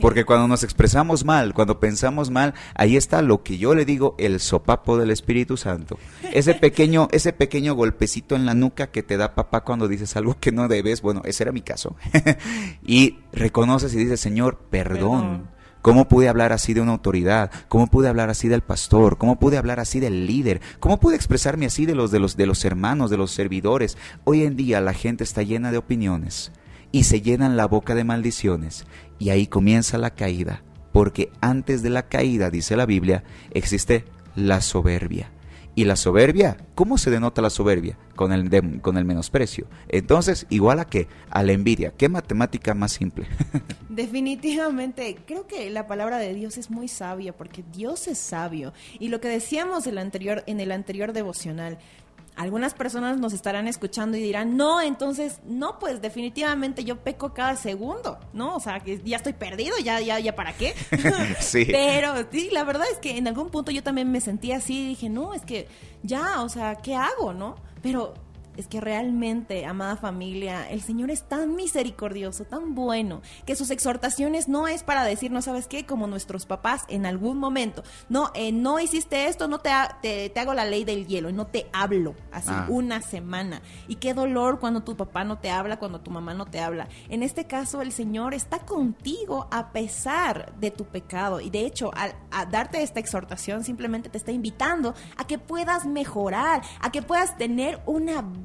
[0.00, 4.14] Porque cuando nos expresamos mal, cuando pensamos mal, ahí está lo que yo le digo
[4.18, 5.98] el sopapo del Espíritu Santo.
[6.32, 10.36] Ese pequeño, ese pequeño golpecito en la nuca que te da papá cuando dices algo
[10.38, 11.02] que no debes.
[11.02, 11.96] Bueno, ese era mi caso.
[12.86, 14.94] y reconoces y dices, Señor, perdón.
[14.94, 15.54] Perdón.
[15.84, 17.50] ¿Cómo pude hablar así de una autoridad?
[17.68, 19.18] ¿Cómo pude hablar así del pastor?
[19.18, 20.62] ¿Cómo pude hablar así del líder?
[20.80, 23.98] ¿Cómo pude expresarme así de los de los de los hermanos, de los servidores?
[24.24, 26.52] Hoy en día la gente está llena de opiniones
[26.90, 28.86] y se llenan la boca de maldiciones
[29.18, 34.04] y ahí comienza la caída, porque antes de la caída, dice la Biblia, existe
[34.36, 35.30] la soberbia.
[35.76, 37.98] Y la soberbia, ¿cómo se denota la soberbia?
[38.14, 39.66] Con el, con el menosprecio.
[39.88, 41.08] Entonces, igual a qué?
[41.30, 41.92] A la envidia.
[41.96, 43.26] ¿Qué matemática más simple?
[43.88, 48.72] Definitivamente, creo que la palabra de Dios es muy sabia porque Dios es sabio.
[49.00, 51.78] Y lo que decíamos el anterior, en el anterior devocional,
[52.36, 57.56] algunas personas nos estarán escuchando y dirán, no, entonces, no, pues definitivamente yo peco cada
[57.56, 58.56] segundo, ¿no?
[58.56, 60.74] O sea, que ya estoy perdido, ya, ya, ya, ¿para qué?
[61.40, 61.66] Sí.
[61.66, 64.88] Pero sí, la verdad es que en algún punto yo también me sentí así y
[64.88, 65.68] dije, no, es que
[66.02, 67.56] ya, o sea, ¿qué hago, no?
[67.82, 68.14] Pero
[68.56, 74.48] es que realmente, amada familia, el Señor es tan misericordioso, tan bueno, que sus exhortaciones
[74.48, 78.52] no es para decir, no sabes qué, como nuestros papás en algún momento, no, eh,
[78.52, 81.66] no hiciste esto, no te, ha- te, te hago la ley del hielo, no te
[81.72, 82.66] hablo, así, Ah.
[82.68, 83.60] una semana.
[83.88, 86.88] Y qué dolor cuando tu papá no te habla, cuando tu mamá no te habla.
[87.08, 91.40] En este caso, el Señor está contigo a pesar de tu pecado.
[91.40, 95.86] Y de hecho, al a darte esta exhortación, simplemente te está invitando a que puedas
[95.86, 98.43] mejorar, a que puedas tener una vida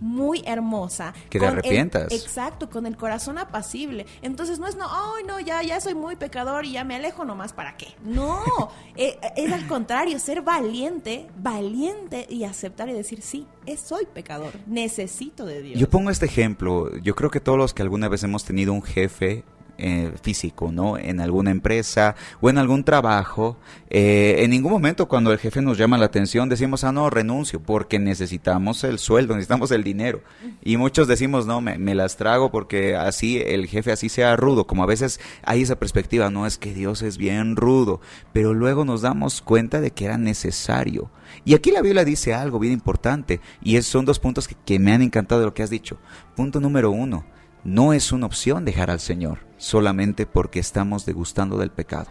[0.00, 1.12] muy hermosa.
[1.28, 2.10] Que te el- arrepientas.
[2.12, 4.06] exacto, con el corazón apacible.
[4.22, 7.24] Entonces no es no, ay no, ya, ya soy muy pecador y ya me alejo
[7.24, 7.88] nomás, ¿para qué?
[8.02, 8.42] No,
[8.96, 14.52] eh, es al contrario, ser valiente, valiente y aceptar y decir, sí, es, soy pecador,
[14.66, 15.78] necesito de Dios.
[15.78, 16.96] Yo pongo este ejemplo.
[17.02, 19.44] Yo creo que todos los que alguna vez hemos tenido un jefe
[19.80, 20.98] eh, físico, ¿no?
[20.98, 23.56] En alguna empresa o en algún trabajo,
[23.88, 27.60] eh, en ningún momento cuando el jefe nos llama la atención decimos, ah, no, renuncio,
[27.60, 30.20] porque necesitamos el sueldo, necesitamos el dinero.
[30.62, 34.82] Y muchos decimos, no, me, las trago porque así el jefe así sea rudo, como
[34.82, 38.00] a veces hay esa perspectiva, no es que Dios es bien rudo,
[38.32, 41.10] pero luego nos damos cuenta de que era necesario.
[41.44, 44.78] Y aquí la Biblia dice algo bien importante, y es, son dos puntos que, que
[44.78, 45.98] me han encantado de lo que has dicho.
[46.36, 47.24] Punto número uno,
[47.64, 52.10] no es una opción dejar al Señor solamente porque estamos degustando del pecado.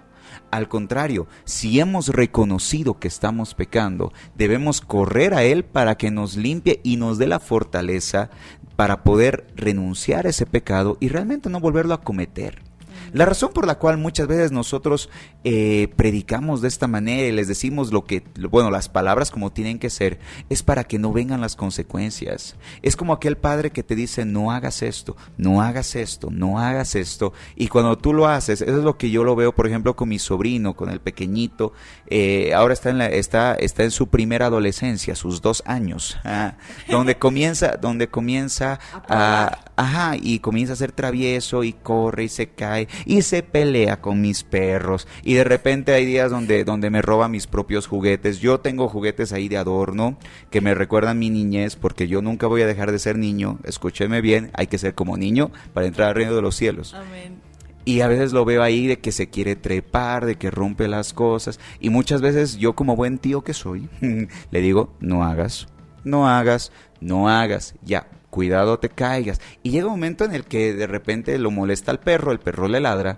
[0.52, 6.38] Al contrario, si hemos reconocido que estamos pecando, debemos correr a Él para que nos
[6.38, 8.30] limpie y nos dé la fortaleza
[8.76, 12.69] para poder renunciar a ese pecado y realmente no volverlo a cometer.
[13.14, 15.10] La razón por la cual muchas veces nosotros
[15.44, 19.80] eh, predicamos de esta manera y les decimos lo que, bueno, las palabras como tienen
[19.80, 20.20] que ser,
[20.50, 22.56] es para que no vengan las consecuencias.
[22.82, 26.96] Es como aquel padre que te dice, no hagas esto, no hagas esto, no hagas
[26.96, 27.34] esto.
[27.56, 30.10] Y cuando tú lo haces, eso es lo que yo lo veo, por ejemplo, con
[30.10, 31.74] mi sobrino, con el pequeñito.
[32.08, 36.56] eh, ahora está en, la, está, está en su primera adolescencia, sus dos años, ah,
[36.90, 42.50] donde comienza, donde comienza a, ajá, y comienza a ser travieso y corre y se
[42.50, 47.02] cae y se pelea con mis perros y de repente hay días donde, donde me
[47.02, 48.40] roba mis propios juguetes.
[48.40, 50.18] Yo tengo juguetes ahí de adorno
[50.50, 53.60] que me recuerdan mi niñez porque yo nunca voy a dejar de ser niño.
[53.64, 56.94] Escúcheme bien, hay que ser como niño para entrar al reino de los cielos.
[56.94, 57.50] Amén.
[57.86, 61.14] Y a veces lo veo ahí de que se quiere trepar, de que rompe las
[61.14, 61.60] cosas.
[61.80, 63.90] Y muchas veces yo como buen tío que soy,
[64.52, 65.68] le digo, no hagas,
[66.04, 69.40] no hagas, no hagas, ya, cuidado te caigas.
[69.64, 72.68] Y llega un momento en el que de repente lo molesta al perro, el perro
[72.68, 73.18] le ladra.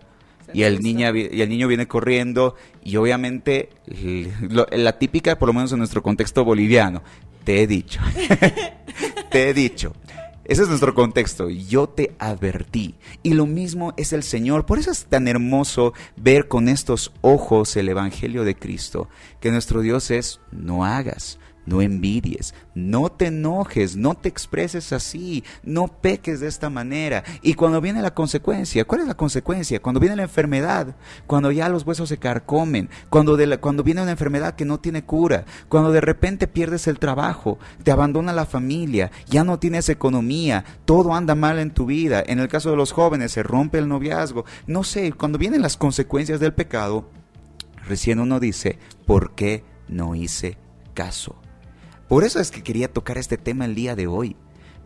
[0.53, 3.69] Y el, niña, y el niño viene corriendo y obviamente
[4.49, 7.01] lo- la típica, por lo menos en nuestro contexto boliviano,
[7.45, 8.01] te he dicho,
[9.31, 9.93] te he dicho.
[10.43, 11.49] Ese es nuestro contexto.
[11.49, 12.95] Yo te advertí.
[13.23, 14.65] Y lo mismo es el Señor.
[14.65, 19.07] Por eso es tan hermoso ver con estos ojos el Evangelio de Cristo.
[19.39, 25.43] Que nuestro Dios es, no hagas, no envidies, no te enojes, no te expreses así,
[25.63, 27.23] no peques de esta manera.
[27.41, 29.81] Y cuando viene la consecuencia, ¿cuál es la consecuencia?
[29.81, 30.95] Cuando viene la enfermedad,
[31.27, 35.45] cuando ya los huesos se carcomen, cuando, cuando viene una enfermedad que no tiene cura,
[35.69, 41.13] cuando de repente pierdes el trabajo, te abandona la familia, ya no tienes economía, todo
[41.13, 42.23] anda mal en tu vida.
[42.25, 44.45] En el caso de los jóvenes, se rompe el noviazgo.
[44.67, 47.09] No sé, cuando vienen las consecuencias del pecado,
[47.87, 50.57] recién uno dice, ¿por qué no hice
[50.93, 51.40] caso?
[52.11, 54.35] Por eso es que quería tocar este tema el día de hoy,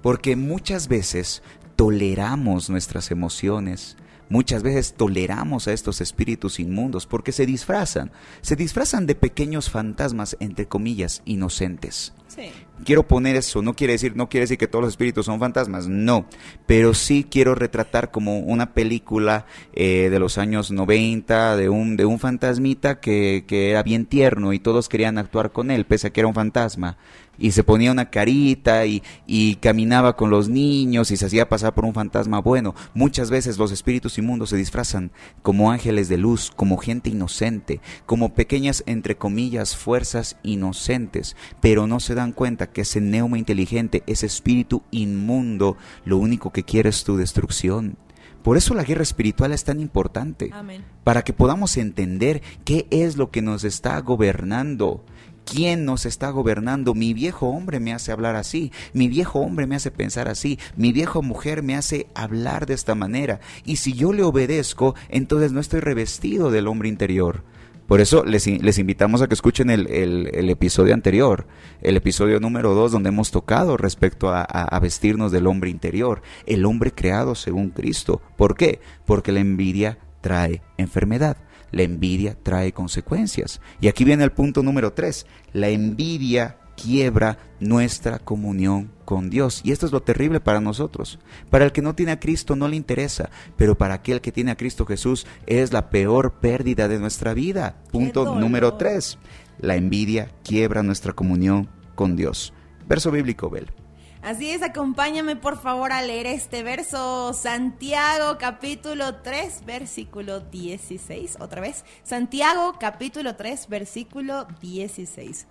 [0.03, 1.41] porque muchas veces
[1.75, 3.97] toleramos nuestras emociones,
[4.29, 8.11] muchas veces toleramos a estos espíritus inmundos porque se disfrazan,
[8.41, 12.13] se disfrazan de pequeños fantasmas, entre comillas, inocentes.
[12.27, 12.51] Sí.
[12.83, 15.88] Quiero poner eso, no quiere decir, no quiere decir que todos los espíritus son fantasmas,
[15.88, 16.25] no,
[16.65, 22.05] pero sí quiero retratar como una película eh, de los años 90 de un, de
[22.05, 26.09] un fantasmita que, que era bien tierno y todos querían actuar con él, pese a
[26.09, 26.97] que era un fantasma.
[27.37, 31.73] Y se ponía una carita y, y caminaba con los niños y se hacía pasar
[31.73, 32.75] por un fantasma bueno.
[32.93, 38.33] Muchas veces los espíritus inmundos se disfrazan como ángeles de luz, como gente inocente, como
[38.33, 44.25] pequeñas, entre comillas, fuerzas inocentes, pero no se dan cuenta que ese neuma inteligente, ese
[44.25, 47.97] espíritu inmundo, lo único que quiere es tu destrucción.
[48.43, 50.83] Por eso la guerra espiritual es tan importante Amén.
[51.03, 55.03] para que podamos entender qué es lo que nos está gobernando.
[55.45, 56.93] ¿Quién nos está gobernando?
[56.93, 60.91] Mi viejo hombre me hace hablar así, mi viejo hombre me hace pensar así, mi
[60.91, 63.39] viejo mujer me hace hablar de esta manera.
[63.63, 67.43] Y si yo le obedezco, entonces no estoy revestido del hombre interior.
[67.88, 69.86] Por eso les, in- les invitamos a que escuchen el,
[70.49, 71.45] episodio anterior,
[71.84, 76.91] el episodio número 2, donde hemos tocado respecto a vestirnos del hombre interior, el hombre
[76.91, 78.23] creado según Cristo.
[78.38, 78.79] ¿Por qué?
[79.05, 81.38] Porque la envidia trae enfermedad,
[81.71, 83.62] la envidia trae consecuencias.
[83.80, 89.62] Y aquí viene el punto número 3, la envidia quiebra nuestra comunión con Dios.
[89.63, 91.19] Y esto es lo terrible para nosotros.
[91.49, 94.51] Para el que no tiene a Cristo no le interesa, pero para aquel que tiene
[94.51, 97.78] a Cristo Jesús es la peor pérdida de nuestra vida.
[97.91, 99.17] Punto número 3.
[99.60, 102.54] La envidia quiebra nuestra comunión con Dios.
[102.88, 103.84] Verso bíblico, Bel.
[104.25, 111.61] Así es, acompáñame por favor a leer este verso, Santiago capítulo 3, versículo 16, otra
[111.61, 115.45] vez, Santiago capítulo 3, versículo 16.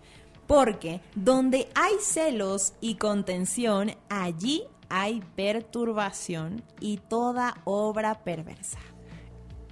[0.48, 8.80] Porque donde hay celos y contención, allí hay perturbación y toda obra perversa.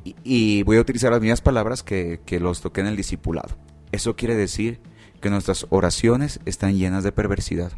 [0.04, 3.56] Y, y voy a utilizar las mismas palabras que, que los toqué en el discipulado.
[3.90, 4.80] Eso quiere decir
[5.20, 7.72] que nuestras oraciones están llenas de perversidad.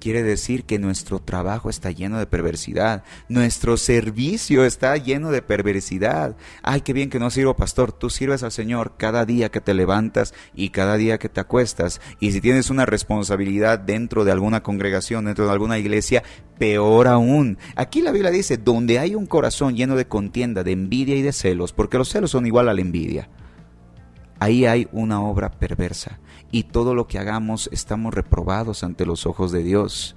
[0.00, 3.02] Quiere decir que nuestro trabajo está lleno de perversidad.
[3.28, 6.36] Nuestro servicio está lleno de perversidad.
[6.62, 7.92] Ay, qué bien que no sirvo, pastor.
[7.92, 12.00] Tú sirves al Señor cada día que te levantas y cada día que te acuestas.
[12.20, 16.22] Y si tienes una responsabilidad dentro de alguna congregación, dentro de alguna iglesia,
[16.58, 17.58] peor aún.
[17.74, 21.32] Aquí la Biblia dice, donde hay un corazón lleno de contienda, de envidia y de
[21.32, 23.28] celos, porque los celos son igual a la envidia.
[24.40, 26.18] Ahí hay una obra perversa
[26.50, 30.16] y todo lo que hagamos estamos reprobados ante los ojos de Dios.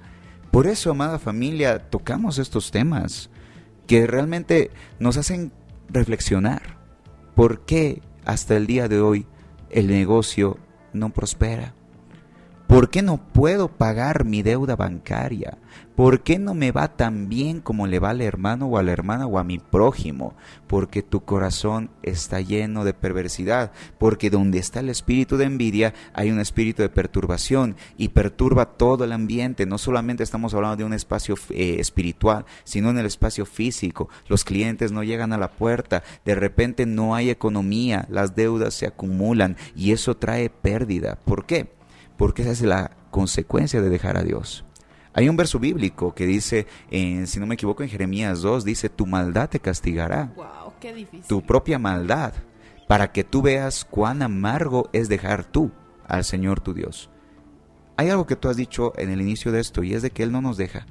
[0.50, 3.30] Por eso, amada familia, tocamos estos temas
[3.86, 5.52] que realmente nos hacen
[5.88, 6.78] reflexionar.
[7.34, 9.26] ¿Por qué hasta el día de hoy
[9.70, 10.58] el negocio
[10.92, 11.74] no prospera?
[12.66, 15.58] ¿Por qué no puedo pagar mi deuda bancaria?
[16.02, 18.90] ¿Por qué no me va tan bien como le va al hermano o a la
[18.90, 20.34] hermana o a mi prójimo?
[20.66, 23.70] Porque tu corazón está lleno de perversidad.
[23.98, 29.04] Porque donde está el espíritu de envidia hay un espíritu de perturbación y perturba todo
[29.04, 29.64] el ambiente.
[29.64, 34.08] No solamente estamos hablando de un espacio eh, espiritual, sino en el espacio físico.
[34.26, 38.88] Los clientes no llegan a la puerta, de repente no hay economía, las deudas se
[38.88, 41.20] acumulan y eso trae pérdida.
[41.24, 41.70] ¿Por qué?
[42.16, 44.64] Porque esa es la consecuencia de dejar a Dios.
[45.14, 48.88] Hay un verso bíblico que dice, en, si no me equivoco, en Jeremías 2, dice,
[48.88, 51.26] tu maldad te castigará, Wow, qué difícil.
[51.26, 52.32] tu propia maldad,
[52.88, 55.70] para que tú veas cuán amargo es dejar tú
[56.06, 57.10] al Señor tu Dios.
[57.96, 60.22] Hay algo que tú has dicho en el inicio de esto y es de que
[60.22, 60.86] Él no nos deja.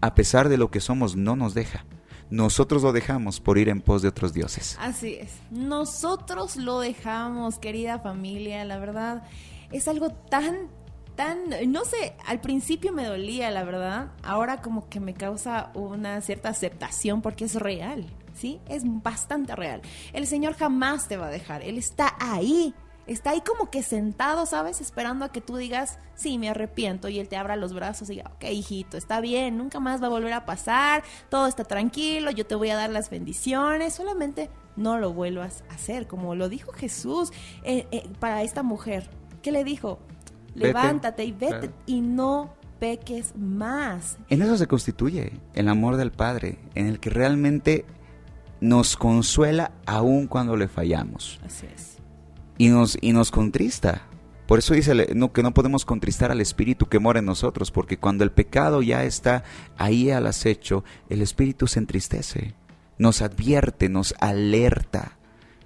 [0.00, 1.84] A pesar de lo que somos, no nos deja.
[2.30, 4.76] Nosotros lo dejamos por ir en pos de otros dioses.
[4.80, 5.30] Así es.
[5.50, 8.64] Nosotros lo dejamos, querida familia.
[8.64, 9.22] La verdad,
[9.70, 10.68] es algo tan,
[11.16, 14.12] tan, no sé, al principio me dolía, la verdad.
[14.22, 18.60] Ahora como que me causa una cierta aceptación porque es real, ¿sí?
[18.68, 19.82] Es bastante real.
[20.12, 21.62] El Señor jamás te va a dejar.
[21.62, 22.74] Él está ahí.
[23.06, 24.80] Está ahí como que sentado, ¿sabes?
[24.80, 27.08] Esperando a que tú digas, sí, me arrepiento.
[27.08, 30.06] Y él te abra los brazos y diga, ok, hijito, está bien, nunca más va
[30.06, 34.50] a volver a pasar, todo está tranquilo, yo te voy a dar las bendiciones, solamente
[34.76, 37.32] no lo vuelvas a hacer, como lo dijo Jesús
[37.64, 39.10] eh, eh, para esta mujer.
[39.42, 39.98] ¿Qué le dijo?
[40.54, 40.66] Vete.
[40.68, 41.72] Levántate y vete Claro.
[41.86, 44.18] y no peques más.
[44.28, 47.84] En eso se constituye el amor del Padre, en el que realmente
[48.60, 51.98] nos consuela aun cuando le fallamos Así es.
[52.58, 54.02] y nos, y nos contrista.
[54.46, 57.96] Por eso dice no, que no podemos contristar al Espíritu que mora en nosotros, porque
[57.98, 59.44] cuando el pecado ya está
[59.78, 62.54] ahí al acecho, el Espíritu se entristece,
[62.98, 65.16] nos advierte, nos alerta.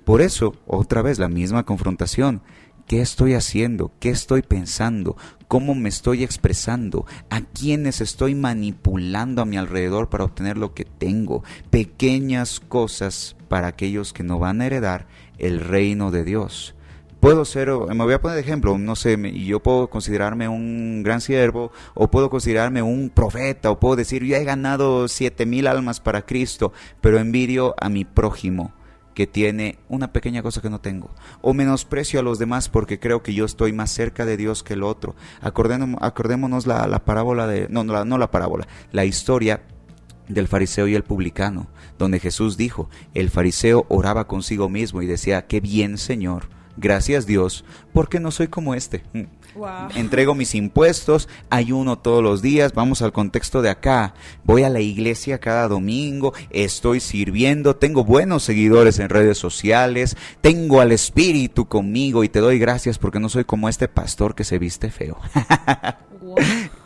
[0.04, 2.42] Por eso, otra vez, la misma confrontación.
[2.86, 3.90] ¿Qué estoy haciendo?
[3.98, 5.16] ¿Qué estoy pensando?
[5.48, 7.04] ¿Cómo me estoy expresando?
[7.30, 11.42] ¿A quiénes estoy manipulando a mi alrededor para obtener lo que tengo?
[11.70, 15.08] Pequeñas cosas para aquellos que no van a heredar
[15.38, 16.76] el reino de Dios.
[17.18, 21.20] Puedo ser, me voy a poner de ejemplo, no sé, yo puedo considerarme un gran
[21.20, 25.98] siervo, o puedo considerarme un profeta, o puedo decir, yo he ganado siete mil almas
[25.98, 28.75] para Cristo, pero envidio a mi prójimo
[29.16, 31.10] que tiene una pequeña cosa que no tengo,
[31.40, 34.74] o menosprecio a los demás porque creo que yo estoy más cerca de Dios que
[34.74, 35.16] el otro.
[35.40, 39.62] Acordémonos, la, la parábola de, no, no no la parábola, la historia
[40.28, 45.46] del fariseo y el publicano, donde Jesús dijo, el fariseo oraba consigo mismo y decía,
[45.46, 47.64] qué bien Señor, gracias Dios,
[47.94, 49.02] porque no soy como este.
[49.94, 54.80] Entrego mis impuestos, ayuno todos los días, vamos al contexto de acá, voy a la
[54.80, 62.24] iglesia cada domingo, estoy sirviendo, tengo buenos seguidores en redes sociales, tengo al Espíritu conmigo
[62.24, 65.18] y te doy gracias porque no soy como este pastor que se viste feo.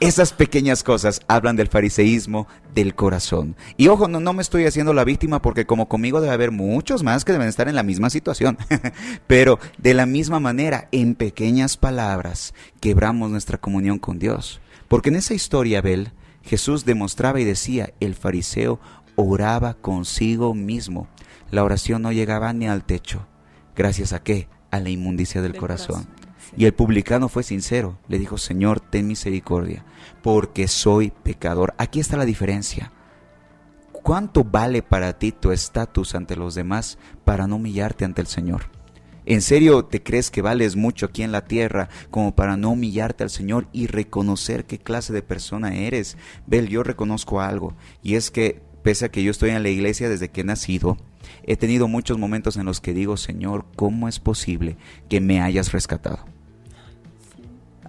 [0.01, 3.55] Esas pequeñas cosas hablan del fariseísmo del corazón.
[3.77, 7.03] Y ojo, no, no me estoy haciendo la víctima porque como conmigo debe haber muchos
[7.03, 8.57] más que deben estar en la misma situación.
[9.27, 14.63] Pero de la misma manera, en pequeñas palabras, quebramos nuestra comunión con Dios.
[14.89, 18.81] Porque en esa historia, Abel, Jesús demostraba y decía, el fariseo
[19.17, 21.09] oraba consigo mismo.
[21.51, 23.27] La oración no llegaba ni al techo.
[23.77, 24.49] ¿Gracias a qué?
[24.71, 26.07] A la inmundicia del, Del corazón.
[26.57, 29.85] Y el publicano fue sincero, le dijo, Señor, ten misericordia,
[30.23, 31.75] porque soy pecador.
[31.79, 32.93] Aquí está la diferencia.
[33.93, 38.63] ¿Cuánto vale para ti tu estatus ante los demás para no humillarte ante el Señor?
[39.27, 43.23] ¿En serio te crees que vales mucho aquí en la tierra como para no humillarte
[43.23, 46.17] al Señor y reconocer qué clase de persona eres?
[46.47, 50.09] Bel, yo reconozco algo, y es que pese a que yo estoy en la iglesia
[50.09, 50.97] desde que he nacido,
[51.45, 54.79] he tenido muchos momentos en los que digo, Señor, ¿cómo es posible
[55.09, 56.25] que me hayas rescatado?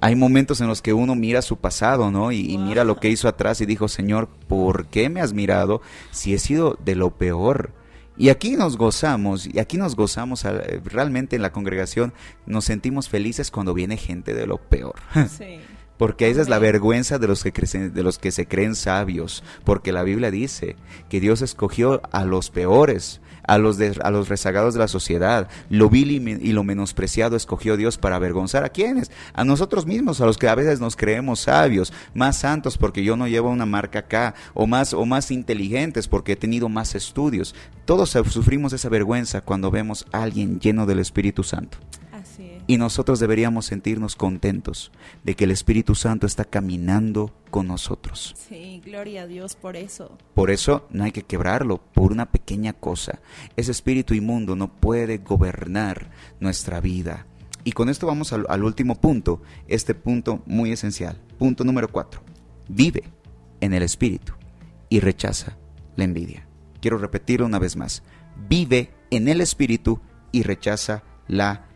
[0.02, 2.32] Hay momentos en los que uno mira su pasado, ¿no?
[2.32, 5.82] Y, y mira lo que hizo atrás y dijo, Señor, ¿por qué me has mirado
[6.12, 7.72] si he sido de lo peor?
[8.18, 12.14] Y aquí nos gozamos, y aquí nos gozamos eh, realmente en la congregación,
[12.46, 14.96] nos sentimos felices cuando viene gente de lo peor.
[15.30, 15.60] Sí.
[15.98, 19.44] Porque esa es la vergüenza de los que crecen, de los que se creen sabios,
[19.64, 20.76] porque la Biblia dice
[21.10, 25.48] que Dios escogió a los peores, a los de- a los rezagados de la sociedad,
[25.70, 26.16] lo vil y,
[26.50, 30.48] y lo menospreciado escogió Dios para avergonzar a quienes, a nosotros mismos, a los que
[30.48, 34.68] a veces nos creemos sabios, más santos porque yo no llevo una marca acá, o
[34.68, 37.56] más o más inteligentes porque he tenido más estudios.
[37.86, 41.78] Todos sufrimos esa vergüenza cuando vemos a alguien lleno del Espíritu Santo.
[42.68, 44.92] Y nosotros deberíamos sentirnos contentos
[45.24, 48.36] de que el Espíritu Santo está caminando con nosotros.
[48.38, 50.18] Sí, gloria a Dios por eso.
[50.34, 53.20] Por eso no hay que quebrarlo por una pequeña cosa.
[53.58, 57.26] Ese espíritu inmundo no puede gobernar nuestra vida.
[57.64, 61.20] Y con esto vamos al, al último punto, este punto muy esencial.
[61.38, 62.22] Punto número cuatro.
[62.70, 63.04] Vive
[63.60, 64.34] en el espíritu
[64.90, 65.58] y rechaza
[65.96, 66.48] la envidia.
[66.80, 68.04] Quiero repetirlo una vez más.
[68.48, 70.00] Vive en el espíritu
[70.32, 71.71] y rechaza la envidia.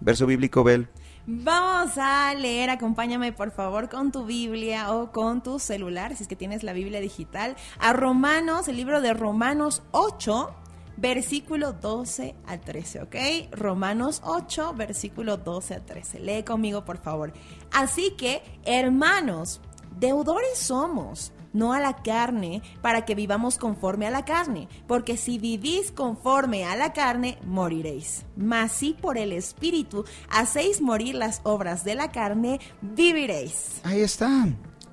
[0.00, 0.88] Verso bíblico, Bel.
[1.30, 6.28] Vamos a leer, acompáñame por favor con tu Biblia o con tu celular, si es
[6.28, 10.54] que tienes la Biblia digital, a Romanos, el libro de Romanos 8,
[10.96, 13.16] versículo 12 al 13, ¿ok?
[13.52, 16.20] Romanos 8, versículo 12 al 13.
[16.20, 17.34] Lee conmigo, por favor.
[17.72, 19.60] Así que, hermanos,
[19.98, 25.38] deudores somos, no a la carne, para que vivamos conforme a la carne, porque si
[25.38, 28.24] vivís conforme a la carne, moriréis.
[28.36, 33.80] Mas si por el Espíritu hacéis morir las obras de la carne, viviréis.
[33.84, 34.46] Ahí está.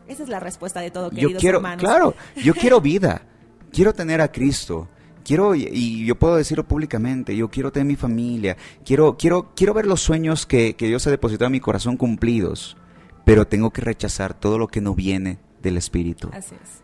[0.07, 1.84] Esa es la respuesta de todo, Yo queridos quiero, hermanos.
[1.84, 3.22] claro, yo quiero vida.
[3.72, 4.88] Quiero tener a Cristo.
[5.24, 8.55] Quiero, y- y yo puedo decirlo públicamente, yo quiero tener mi familia.
[8.86, 12.78] Quiero, quiero, quiero ver los sueños que, que Dios ha depositado en mi corazón cumplidos.
[13.26, 16.30] Pero tengo que rechazar todo lo que no viene del Espíritu.
[16.34, 16.82] Así es.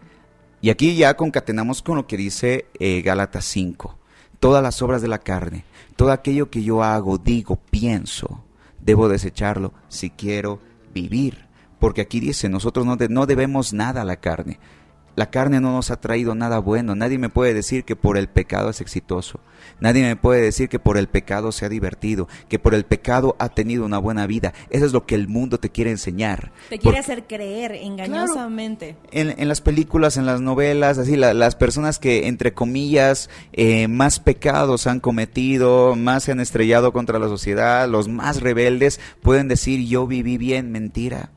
[0.60, 3.98] Y aquí ya concatenamos con lo que dice eh, Gálatas 5.
[4.40, 5.64] Todas las obras de la carne,
[5.96, 8.44] todo aquello que yo hago, digo, pienso,
[8.80, 10.60] debo desecharlo si quiero
[10.94, 11.46] vivir.
[11.80, 14.60] Porque aquí dice, nosotros no, de- no debemos nada a la carne.
[15.16, 16.96] La carne no nos ha traído nada bueno.
[16.96, 19.40] Nadie me puede decir que por el pecado es exitoso.
[19.80, 23.36] Nadie me puede decir que por el pecado se ha divertido, que por el pecado
[23.38, 24.54] ha tenido una buena vida.
[24.70, 26.52] Eso es lo que el mundo te quiere enseñar.
[26.70, 28.96] Te quiere Porque- hacer creer engañosamente.
[29.12, 33.88] en, en las películas, en las novelas, así la- las personas que entre comillas eh,
[33.88, 39.48] más pecados han cometido, más se han estrellado contra la sociedad, los más rebeldes pueden
[39.48, 41.32] decir yo viví bien, mentira.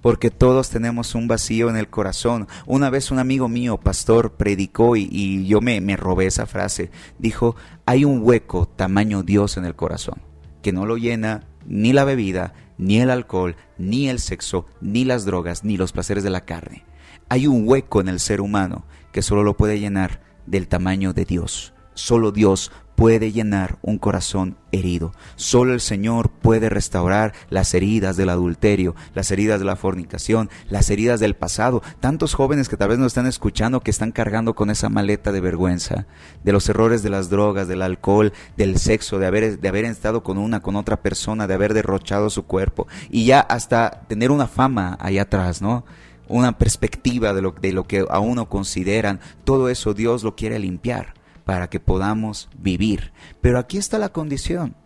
[0.00, 2.48] Porque todos tenemos un vacío en el corazón.
[2.66, 6.90] Una vez un amigo mío, pastor, predicó y, yo me, me robé esa frase.
[7.18, 10.20] Dijo, hay un hueco tamaño Dios en el corazón,
[10.62, 15.24] que no lo llena ni la bebida, ni el alcohol, ni el sexo, ni las
[15.24, 16.84] drogas, ni los placeres de la carne.
[17.28, 21.24] Hay un hueco en el ser humano que solo lo puede llenar del tamaño de
[21.24, 21.74] Dios.
[21.94, 25.12] Solo Dios puede llenar un corazón herido.
[25.36, 30.90] Solo el Señor puede restaurar las heridas del adulterio, las heridas de la fornicación, las
[30.90, 31.80] heridas del pasado.
[32.00, 35.40] Tantos jóvenes que tal vez nos están escuchando que están cargando con esa maleta de
[35.40, 36.06] vergüenza,
[36.42, 40.60] de los errores de las drogas, del alcohol, del sexo, de haber, estado con una,
[40.60, 45.22] con otra persona, de haber derrochado su cuerpo y ya hasta tener una fama allá
[45.22, 45.84] atrás, ¿no?
[46.26, 49.20] Una perspectiva de lo, de lo que a uno consideran.
[49.44, 51.17] Todo eso Dios lo quiere limpiar
[51.48, 53.10] para que podamos vivir.
[53.40, 54.76] Pero aquí está la condición.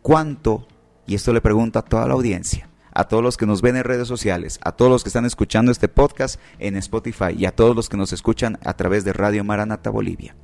[0.00, 0.66] ¿Cuánto?
[1.06, 3.84] Y esto le pregunto a toda la audiencia, a todos los que nos ven en
[3.84, 7.76] redes sociales, a todos los que están escuchando este podcast en Spotify y a todos
[7.76, 10.34] los que nos escuchan a través de Radio Maranata Bolivia.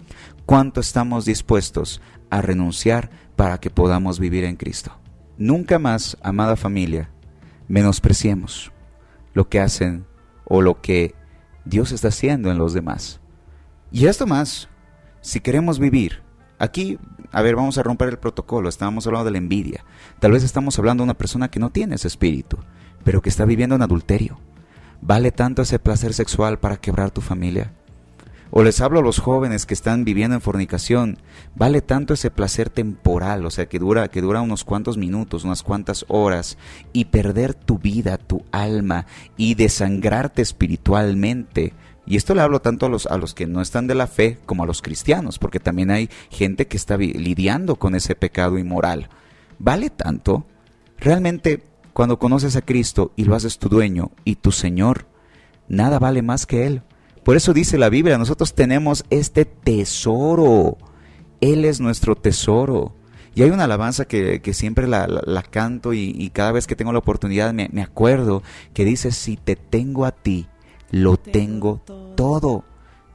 [0.45, 5.01] ¿Cuánto estamos dispuestos a renunciar para que podamos vivir en Cristo?
[5.39, 7.09] Nunca más, amada familia,
[7.69, 8.71] menospreciemos
[9.33, 10.05] lo que hacen
[10.45, 11.15] o lo que
[11.65, 13.19] Dios está haciendo en los demás.
[13.91, 14.69] Y esto más,
[15.23, 16.21] si queremos vivir,
[16.59, 16.99] aquí,
[17.31, 19.85] a ver, vamos a romper el protocolo, estábamos hablando de la envidia.
[20.21, 22.59] Tal vez estamos hablando de una persona que no tiene ese espíritu,
[23.05, 24.39] pero que está viviendo en adulterio.
[25.01, 27.73] ¿Vale tanto ese placer sexual para quebrar tu familia?
[28.55, 31.17] O les hablo a los jóvenes que están viviendo en fornicación,
[31.55, 35.63] vale tanto ese placer temporal, o sea, que dura, que dura unos cuantos minutos, unas
[35.63, 36.59] cuantas horas,
[36.93, 39.07] y perder tu vida, tu alma,
[39.39, 41.73] y desangrarte espiritualmente.
[42.05, 44.39] Y esto le hablo tanto a los, a los que no están de la fe
[44.45, 49.09] como a los cristianos, porque también hay gente que está lidiando con ese pecado inmoral.
[49.59, 50.45] ¿Vale tanto?
[50.99, 55.07] Realmente, cuando conoces a Cristo y lo haces tu dueño y tu Señor,
[55.69, 56.83] nada vale más que Él.
[57.23, 60.79] Por eso dice la Biblia, nosotros tenemos este tesoro.
[61.41, 62.97] Él es nuestro tesoro.
[63.35, 66.93] Y hay una alabanza que, que siempre la, canto y, y cada vez que tengo
[66.93, 68.43] la oportunidad me, me acuerdo
[68.75, 70.49] que dice, si te tengo a ti,
[70.93, 71.83] lo tengo
[72.15, 72.65] todo.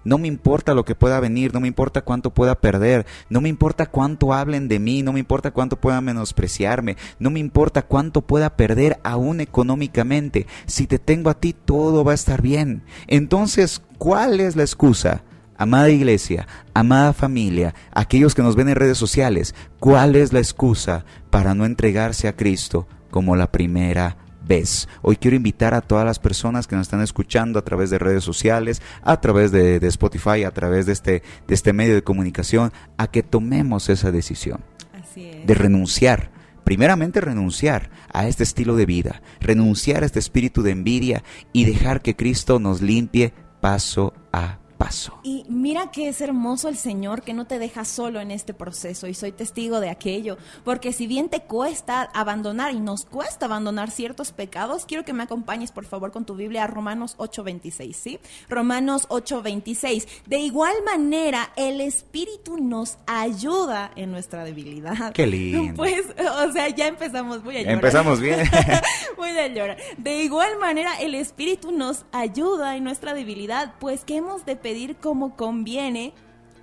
[0.03, 3.49] No me importa lo que pueda venir, no me importa cuánto pueda perder, no me
[3.49, 8.21] importa cuánto hablen de mí, no me importa cuánto puedan menospreciarme, no me importa cuánto
[8.21, 10.47] pueda perder aún económicamente.
[10.65, 12.83] Si te tengo a ti, todo va a estar bien.
[13.07, 15.23] Entonces, ¿cuál es la excusa?
[15.57, 21.03] Amada iglesia, amada familia, aquellos que nos ven en redes sociales, ¿cuál es la excusa
[21.31, 24.15] para no entregarse a Cristo como la primera
[24.47, 24.87] vez.
[25.01, 28.23] Hoy quiero invitar a todas las personas que nos están escuchando a través de redes
[28.23, 32.71] sociales, a través de, de Spotify, a través de este, de este medio de comunicación,
[32.97, 34.61] a que tomemos esa decisión
[34.93, 35.45] Así es.
[35.45, 36.31] de renunciar.
[36.63, 41.23] Primeramente renunciar a este estilo de vida, renunciar a este espíritu de envidia
[41.53, 45.19] y dejar que Cristo nos limpie paso a paso.
[45.23, 49.07] Y mira que es hermoso el Señor que no te deja solo en este proceso
[49.07, 53.91] y soy testigo de aquello, porque si bien te cuesta abandonar y nos cuesta abandonar
[53.91, 58.19] ciertos pecados, quiero que me acompañes por favor con tu Biblia a Romanos 8:26, ¿sí?
[58.49, 60.07] Romanos 8:26.
[60.25, 65.13] De igual manera, el Espíritu nos ayuda en nuestra debilidad.
[65.13, 65.73] Qué lindo.
[65.87, 67.73] Pues, o sea, ya empezamos, voy a llorar.
[67.75, 68.39] Empezamos bien.
[69.17, 69.77] Voy a llorar.
[69.97, 74.97] De igual manera, el Espíritu nos ayuda en nuestra debilidad, pues que hemos de pedir
[74.97, 76.13] como conviene,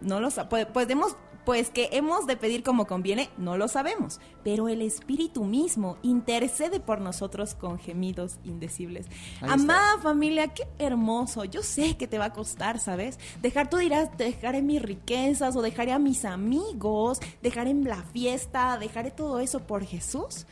[0.03, 0.87] no lo pues, pues
[1.47, 6.81] pues que hemos de pedir como conviene, no lo sabemos, pero el Espíritu mismo intercede
[6.81, 9.07] por nosotros con gemidos indecibles.
[9.41, 11.47] Amada familia, qué hermoso.
[11.47, 13.19] Yo sé que te va a costar, ¿sabes?
[13.41, 19.13] Dejar, tú dirás, dejaré mis riquezas o dejaré a mis amigos, dejaré la fiesta, dejaré
[19.13, 20.47] todo eso por Jesús.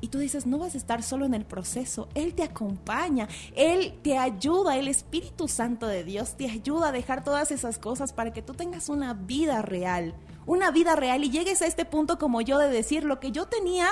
[0.00, 3.94] Y tú dices, no vas a estar solo en el proceso, Él te acompaña, Él
[4.02, 8.32] te ayuda, el Espíritu Santo de Dios te ayuda a dejar todas esas cosas para
[8.32, 12.40] que tú tengas una vida real, una vida real y llegues a este punto como
[12.40, 13.88] yo de decir, lo que yo tenía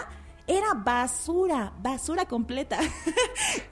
[0.46, 2.78] era basura, basura completa.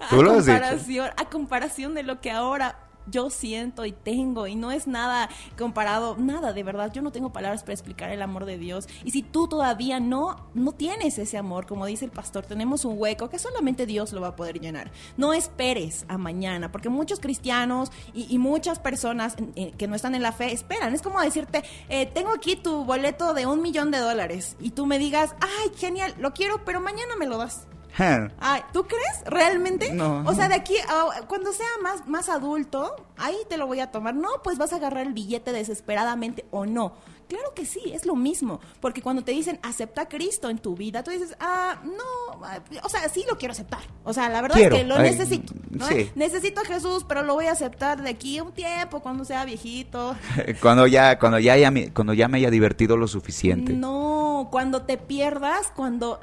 [0.01, 0.59] a, Tú lo has dicho.
[0.59, 5.29] comparación, a comparación de lo que ahora yo siento y tengo y no es nada
[5.59, 9.11] comparado, nada de verdad, yo no tengo palabras para explicar el amor de Dios y
[9.11, 13.29] si tú todavía no no tienes ese amor, como dice el pastor, tenemos un hueco
[13.29, 14.91] que solamente Dios lo va a poder llenar.
[15.17, 20.23] No esperes a mañana, porque muchos cristianos y, muchas personas eh, que no están en
[20.23, 20.95] la fe esperan.
[20.95, 24.87] Es como decirte, eh, tengo aquí tu boleto de un millón de dólares y tú
[24.87, 27.67] me digas, ay, genial, lo quiero, pero mañana me lo das.
[27.99, 29.25] Ay, ¿tú crees?
[29.27, 29.93] ¿Realmente?
[29.93, 30.23] No.
[30.27, 33.91] O sea, de aquí a cuando sea más, más adulto, ahí te lo voy a
[33.91, 34.15] tomar.
[34.15, 36.93] No, pues vas a agarrar el billete desesperadamente o no.
[37.29, 38.61] Claro que sí, es lo mismo.
[38.81, 42.41] Porque cuando te dicen acepta a Cristo en tu vida, tú dices, ah, no,
[42.83, 43.81] o sea, sí lo quiero aceptar.
[44.05, 45.55] O sea, la verdad Quiero, es que lo ay, necesito.
[45.71, 45.87] ¿no?
[45.89, 46.11] sí.
[46.15, 49.45] Necesito a Jesús, pero lo voy a aceptar de aquí a un tiempo, cuando sea
[49.47, 50.15] viejito.
[50.61, 53.73] Cuando ya, cuando ya, ya me- cuando ya me haya divertido lo suficiente.
[53.73, 56.21] No, cuando te pierdas, cuando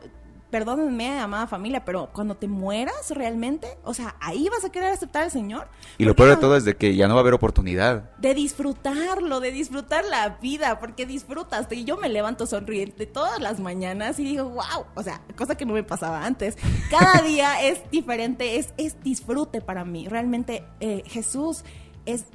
[0.50, 5.24] perdónenme, amada familia, pero cuando te mueras realmente, o sea, ahí vas a querer aceptar
[5.24, 5.68] al Señor.
[5.98, 8.12] Y lo peor de todo es de que ya no va a haber oportunidad.
[8.18, 11.68] de disfrutarlo, de disfrutar la vida, porque disfrutas.
[11.72, 15.66] Y yo me levanto sonriente todas las mañanas y digo, wow, o sea, cosa que
[15.66, 16.58] no me pasaba antes.
[16.90, 20.08] Cada día es diferente, es, es disfrute para mí.
[20.08, 21.64] Realmente eh, Jesús
[22.06, 22.26] es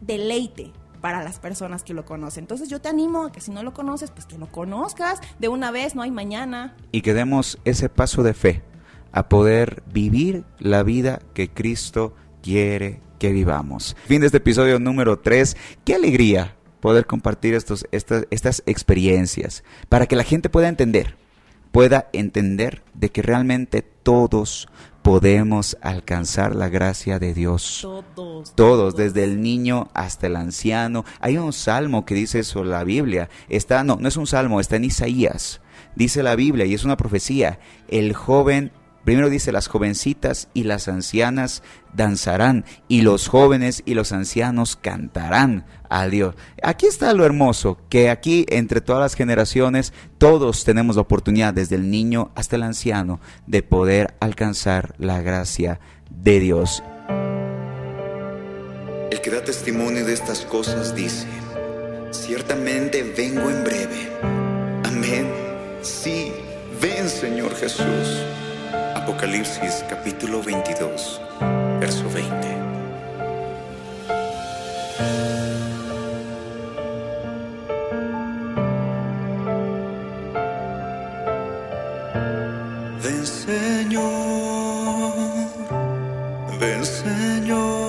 [0.00, 0.72] deleite
[1.04, 2.44] para las personas que lo conocen.
[2.44, 5.48] Entonces yo te animo a que si no lo conoces, pues que lo conozcas de
[5.48, 6.74] una vez, no hay mañana.
[6.92, 8.62] Y que demos ese paso de fe
[9.12, 13.94] a poder vivir la vida que Cristo quiere que vivamos.
[14.06, 15.58] Fin de este episodio número 3.
[15.84, 21.16] Qué alegría poder compartir estos, estas, estas experiencias para que la gente pueda entender,
[21.70, 24.68] pueda entender de que realmente todos
[25.04, 27.80] podemos alcanzar la gracia de Dios.
[27.82, 28.54] Todos.
[28.56, 31.04] Todos, desde el niño hasta el anciano.
[31.20, 33.28] Hay un salmo que dice eso, la Biblia.
[33.50, 35.60] Está, no, no es un salmo, está en Isaías.
[35.94, 37.58] Dice la Biblia y es una profecía.
[37.86, 38.72] El joven,
[39.04, 41.62] primero dice, las jovencitas y las ancianas
[41.94, 46.34] danzarán y los jóvenes y los ancianos cantarán a Dios.
[46.62, 51.76] Aquí está lo hermoso, que aquí entre todas las generaciones todos tenemos la oportunidad, desde
[51.76, 55.80] el niño hasta el anciano, de poder alcanzar la gracia
[56.10, 56.82] de Dios.
[59.10, 61.26] El que da testimonio de estas cosas dice,
[62.10, 64.10] ciertamente vengo en breve.
[64.84, 65.28] Amén.
[65.82, 66.32] Sí,
[66.80, 68.24] ven Señor Jesús.
[69.04, 71.20] Apocalipsis capítulo 22,
[71.78, 72.32] verso 20.
[83.02, 85.12] Ven Señor,
[86.58, 87.83] ven Señor,